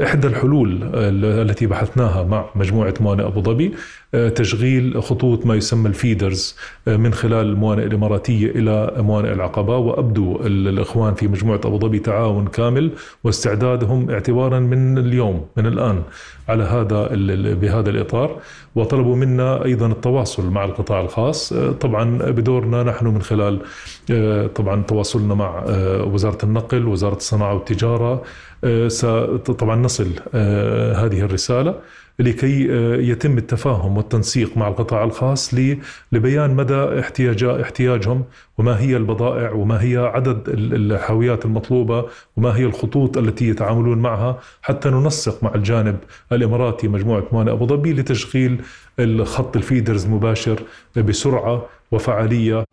إحدى 0.03 0.27
الحلول 0.27 0.91
التي 0.95 1.67
بحثناها 1.67 2.23
مع 2.23 2.45
مجموعة 2.55 2.95
موانئ 3.01 3.27
أبو 3.27 3.43
ظبي 3.43 3.75
آه، 4.15 4.29
تشغيل 4.29 5.03
خطوط 5.03 5.47
ما 5.47 5.55
يسمى 5.55 5.89
الفيدرز 5.89 6.57
آه، 6.89 6.97
من 6.97 7.13
خلال 7.15 7.47
الموانئ 7.47 7.85
الإماراتية 7.85 8.51
إلى 8.51 8.93
موانئ 8.99 9.33
العقبة. 9.33 9.77
وأبدوا 9.77 10.47
الإخوان 10.47 11.15
في 11.15 11.29
مجموعة 11.29 11.61
أبو 11.65 11.79
ظبي 11.79 11.99
تعاون 11.99 12.47
كامل 12.47 12.91
واستعدادهم 13.25 14.11
اعتبارا 14.11 14.59
من 14.59 14.99
اليوم 14.99 15.47
من 15.57 15.67
الآن 15.67 16.03
على 16.49 16.65
هذا 16.65 17.09
بهذا 17.55 17.91
الإطار. 17.91 18.41
وطلبوا 18.75 19.17
منا 19.17 19.65
أيضا 19.65 19.87
التواصل 19.87 20.51
مع 20.51 20.65
القطاع 20.65 21.01
الخاص. 21.01 21.53
آه، 21.53 21.71
طبعا 21.71 22.19
بدورنا 22.19 22.83
نحن 22.83 23.07
من 23.07 23.23
خلال 23.23 23.61
طبعا 24.55 24.83
تواصلنا 24.83 25.35
مع 25.35 25.65
وزارة 26.05 26.39
النقل 26.45 26.87
وزارة 26.87 27.17
الصناعة 27.17 27.55
والتجارة 27.55 28.23
طبعا 29.59 29.77
نصل 29.77 30.07
هذه 30.95 31.21
الرسالة 31.21 31.81
لكي 32.19 32.73
آه، 32.73 32.97
يتم 32.97 33.39
التفاهم 33.39 33.97
والتنسيق 33.97 34.57
مع 34.57 34.69
القطاع 34.69 35.05
الخاص 35.05 35.55
لبيان 36.13 36.55
مدى 36.55 37.01
احتياج 37.01 37.45
احتياجهم 37.45 38.25
وما 38.59 38.81
هي 38.81 38.97
البضائع 38.97 39.53
وما 39.53 39.83
هي 39.83 39.97
عدد 39.97 40.49
الحاويات 40.49 41.45
المطلوبة 41.45 42.07
وما 42.37 42.57
هي 42.57 42.65
الخطوط 42.65 43.19
التي 43.19 43.49
يتعاملون 43.49 43.99
معها. 43.99 44.41
حتى 44.63 44.91
ننسق 44.91 45.45
مع 45.45 45.55
الجانب 45.55 45.97
الإماراتي 46.33 46.89
مجموعة 46.89 47.25
موانئ 47.33 47.53
أبو 47.53 47.67
ظبي 47.67 47.93
لتشغيل 47.93 48.63
الخط 48.99 49.57
الفيدرز 49.57 50.07
مباشر 50.07 50.63
بسرعة 50.97 51.67
وفعالية. 51.93 52.65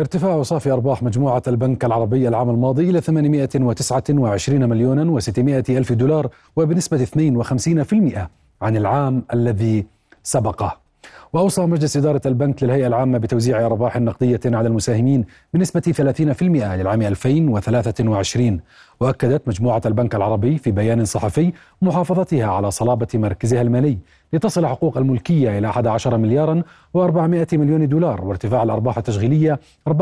ارتفاع 0.00 0.42
صافي 0.42 0.70
أرباح 0.70 1.02
مجموعة 1.02 1.42
البنك 1.48 1.84
العربي 1.84 2.28
العام 2.28 2.50
الماضي 2.50 2.90
إلى 2.90 3.00
829 3.00 4.68
مليون 4.68 5.20
و600 5.20 5.38
ألف 5.70 5.92
دولار 5.92 6.28
وبنسبة 6.56 7.04
52% 7.04 8.18
عن 8.62 8.76
العام 8.76 9.24
الذي 9.32 9.86
سبقه. 10.22 10.85
وأوصى 11.32 11.62
مجلس 11.66 11.96
إدارة 11.96 12.20
البنك 12.26 12.62
للهيئة 12.62 12.86
العامة 12.86 13.18
بتوزيع 13.18 13.66
أرباح 13.66 13.96
نقدية 13.96 14.40
على 14.46 14.68
المساهمين 14.68 15.24
بنسبة 15.54 16.12
30% 16.40 16.42
للعام 16.42 17.02
2023 17.02 18.60
وأكدت 19.00 19.48
مجموعة 19.48 19.82
البنك 19.86 20.14
العربي 20.14 20.58
في 20.58 20.70
بيان 20.70 21.04
صحفي 21.04 21.52
محافظتها 21.82 22.46
على 22.46 22.70
صلابة 22.70 23.06
مركزها 23.14 23.62
المالي 23.62 23.98
لتصل 24.32 24.66
حقوق 24.66 24.98
الملكية 24.98 25.58
إلى 25.58 25.68
11 25.68 26.16
مليارا 26.16 26.62
و400 26.98 27.54
مليون 27.54 27.88
دولار 27.88 28.24
وارتفاع 28.24 28.62
الأرباح 28.62 28.98
التشغيلية 28.98 29.60
34% 29.88 29.92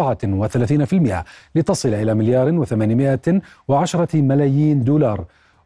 لتصل 1.55 1.95
إلى 1.95 2.15
مليار 2.15 2.65
و810 2.65 4.15
ملايين 4.15 4.85
دولار. 4.85 5.25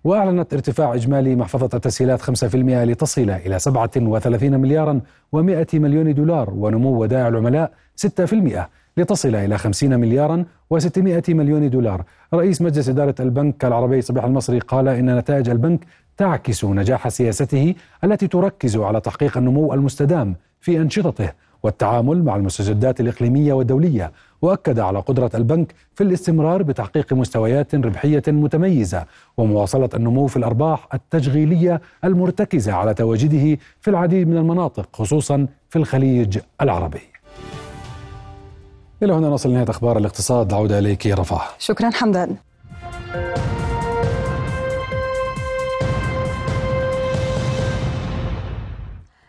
وأعلنت 0.09 0.55
ارتفاع 0.55 0.95
إجمالي 0.95 1.37
محفظة 1.37 1.69
التسهيلات 1.75 2.23
5% 2.23 2.55
لتصل 2.55 3.31
إلى 3.31 3.59
37 3.59 4.61
مليارا 4.61 5.01
و100 5.37 5.75
مليون 5.75 6.15
دولار 6.15 6.51
ونمو 6.51 7.03
ودائع 7.03 7.29
العملاء 7.29 7.73
6% 8.07 8.07
لتصل 8.97 9.35
إلى 9.35 9.59
50 9.59 10.01
مليارا 10.01 10.45
و600 10.75 11.29
مليون 11.29 11.71
دولار. 11.71 12.05
رئيس 12.35 12.63
مجلس 12.63 12.89
إدارة 12.89 13.15
البنك 13.21 13.65
العربي 13.65 14.01
صبيح 14.01 14.25
المصري 14.25 14.59
قال 14.59 14.89
إن 14.89 15.17
نتائج 15.17 15.49
البنك 15.49 15.81
تعكس 16.17 16.65
نجاح 16.65 17.09
سياسته 17.09 17.75
التي 18.05 18.27
تركز 18.29 18.77
على 18.77 19.01
تحقيق 19.01 19.39
النمو 19.39 19.75
المستدام 19.75 20.37
في 20.61 20.81
أنشطته. 20.81 21.33
والتعامل 21.63 22.25
مع 22.25 22.37
المستجدات 22.37 23.01
الإقليمية 23.01 23.53
والدولية 23.53 24.13
وأكد 24.43 24.79
على 24.79 24.99
قدرة 24.99 25.31
البنك 25.35 25.75
في 25.95 26.05
الاستمرار 26.05 26.63
بتحقيق 26.63 27.13
مستويات 27.13 27.75
ربحية 27.75 28.23
متميزة 28.29 29.05
ومواصلة 29.37 29.89
النمو 29.95 30.27
في 30.27 30.37
الأرباح 30.37 30.89
التشغيلية 30.95 31.81
المرتكزة 32.05 32.73
على 32.73 32.95
تواجده 32.95 33.59
في 33.81 33.91
العديد 33.91 34.29
من 34.29 34.37
المناطق 34.37 34.89
خصوصا 34.93 35.47
في 35.71 35.77
الخليج 35.79 36.39
العربي. 36.61 37.01
إلى 39.03 39.13
هنا 39.13 39.29
نصل 39.29 39.51
لنهاية 39.51 39.71
أخبار 39.71 39.99
الاقتصاد 39.99 40.53
عودة 40.53 40.79
إليك 40.79 41.07
رفاه. 41.07 41.43
شكرا 41.59 41.91
حمدان. 41.91 42.37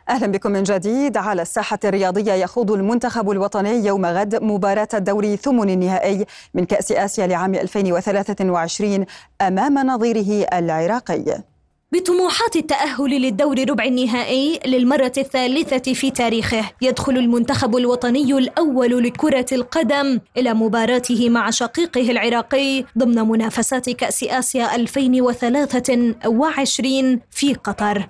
أهلا 0.10 0.28
بكم 0.28 0.52
من 0.52 0.64
جديد. 0.64 1.18
على 1.18 1.42
الساحة 1.42 1.80
الرياضية 1.86 2.34
يخوض 2.34 2.72
المنتخب 2.72 3.32
الوطني 3.32 3.86
يوم 3.86 4.06
غد 4.06 4.44
مباراة 4.44 4.88
الدوري 4.94 5.38
ثمن 5.38 5.70
النهائي 5.70 6.26
من 6.54 6.66
كأس 6.66 6.92
آسيا 6.92 7.28
لعام 7.28 7.56
2023 7.56 9.06
أمام 9.42 9.80
نظيره 9.80 10.48
العراقي. 10.54 11.44
بطموحات 11.92 12.56
التأهل 12.56 13.22
للدور 13.22 13.70
ربع 13.70 13.84
النهائي 13.84 14.60
للمرة 14.66 15.12
الثالثة 15.18 15.94
في 15.94 16.12
تاريخه 16.12 16.72
يدخل 16.82 17.18
المنتخب 17.18 17.78
الوطني 17.78 18.38
الأول 18.38 19.04
لكرة 19.04 19.46
القدم 19.52 20.20
إلى 20.38 20.54
مباراته 20.54 21.30
مع 21.30 21.50
شقيقه 21.50 22.12
العراقي 22.12 22.86
ضمن 22.98 23.30
منافسات 23.30 23.90
كأس 23.90 24.24
آسيا 24.24 24.76
2023 24.76 27.20
في 27.32 27.54
قطر. 27.54 28.10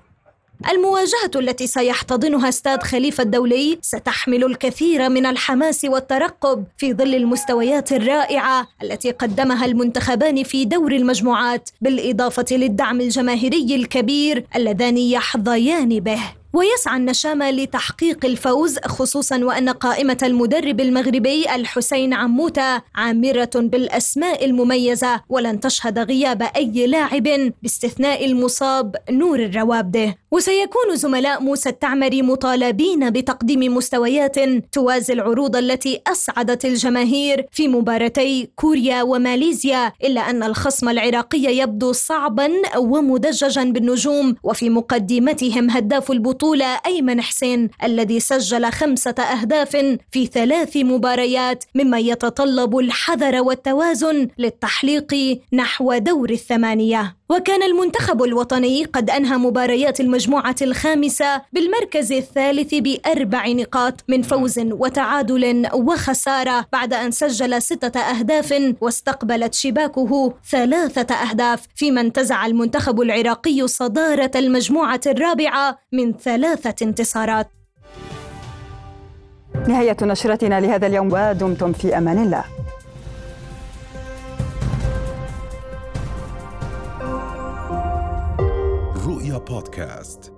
المواجهة 0.68 1.32
التي 1.36 1.68
سيحتضنها 1.68 2.50
استاد 2.50 2.84
خليفة 2.84 3.24
الدولي 3.24 3.80
ستحمل 3.82 4.44
الكثير 4.44 5.10
من 5.10 5.26
الحماس 5.26 5.86
والترقب 5.86 6.64
في 6.78 6.94
ظل 6.94 7.16
المستويات 7.16 7.92
الرائعة 7.92 8.68
التي 8.84 9.12
قدمها 9.12 9.66
المنتخبان 9.66 10.44
في 10.44 10.66
دور 10.66 10.92
المجموعات 10.92 11.70
بالإضافة 11.82 12.46
للدعم 12.52 13.02
الجماهيري 13.02 13.76
الكبير 13.76 14.46
اللذان 14.56 14.98
يحظيان 14.98 16.00
به. 16.00 16.39
ويسعى 16.54 16.98
النشامة 16.98 17.52
لتحقيق 17.52 18.26
الفوز 18.26 18.80
خصوصا 18.80 19.44
وأن 19.44 19.70
قائمة 19.70 20.18
المدرب 20.24 20.80
المغربي 20.80 21.56
الحسين 21.56 22.14
عموتة 22.14 22.82
عامرة 22.96 23.50
بالأسماء 23.56 24.46
المميزة 24.46 25.22
ولن 25.30 25.60
تشهد 25.60 26.00
غياب 26.00 26.42
أي 26.56 26.88
لاعب 26.88 27.52
باستثناء 27.64 28.26
المصاب 28.26 28.96
نور 29.10 29.40
الروابده 29.40 30.18
وسيكون 30.32 30.96
زملاء 30.96 31.42
موسى 31.44 31.70
التعمري 31.70 32.22
مطالبين 32.22 33.10
بتقديم 33.10 33.76
مستويات 33.76 34.36
توازي 34.72 35.14
العروض 35.14 35.56
التي 35.56 36.02
أسعدت 36.08 36.66
الجماهير 36.66 37.46
في 37.52 37.68
مباراتي 37.68 38.50
كوريا 38.56 39.04
وماليزيا 39.04 39.92
إلا 40.04 40.30
أن 40.30 40.44
الخصم 40.44 40.90
العراقي 40.90 41.40
يبدو 41.40 41.92
صعبا 41.92 42.50
ومدججا 42.78 43.64
بالنجوم 43.64 44.36
وفي 44.44 44.70
مقدمتهم 44.70 45.70
هداف 45.70 46.12
البطولة 46.12 46.39
البطولة 46.40 46.80
أيمن 46.86 47.22
حسين 47.22 47.70
الذي 47.84 48.20
سجل 48.20 48.72
خمسة 48.72 49.16
أهداف 49.20 49.98
في 50.12 50.26
ثلاث 50.26 50.78
مباريات 50.78 51.64
مما 51.76 52.00
يتطلب 52.00 52.78
الحذر 52.78 53.42
والتوازن 53.42 54.28
للتحليق 54.38 55.40
نحو 55.54 55.98
دور 55.98 56.30
الثمانية. 56.30 57.20
وكان 57.30 57.64
المنتخب 57.64 58.24
الوطني 58.24 58.84
قد 58.84 59.10
أنهى 59.10 59.38
مباريات 59.38 60.00
المجموعة 60.00 60.56
الخامسة 60.62 61.42
بالمركز 61.54 62.12
الثالث 62.12 62.76
بأربع 62.76 63.48
نقاط 63.48 63.94
من 64.08 64.22
فوز 64.22 64.60
وتعادل 64.60 65.68
وخسارة 65.74 66.66
بعد 66.72 66.94
أن 66.94 67.12
سجل 67.12 67.62
ستة 67.62 68.00
أهداف 68.00 68.76
واستقبلت 68.82 69.54
شباكه 69.54 70.34
ثلاثة 70.50 71.16
أهداف 71.16 71.68
فيما 71.76 72.02
انتزع 72.02 72.46
المنتخب 72.46 73.02
العراقي 73.02 73.68
صدارة 73.68 74.32
المجموعة 74.36 75.02
الرابعة 75.06 75.80
من 75.92 76.14
ثلاثة 76.30 76.86
انتصارات. 76.86 77.48
نهاية 79.68 79.98
نشرتنا 80.02 80.60
لهذا 80.60 80.88
اليوم 80.88 81.10
ودمتم 81.12 81.74
في 81.74 81.98
أمان 81.98 82.18
الله. 82.18 82.44
رؤيا 89.08 89.38
بودكاست. 89.38 90.34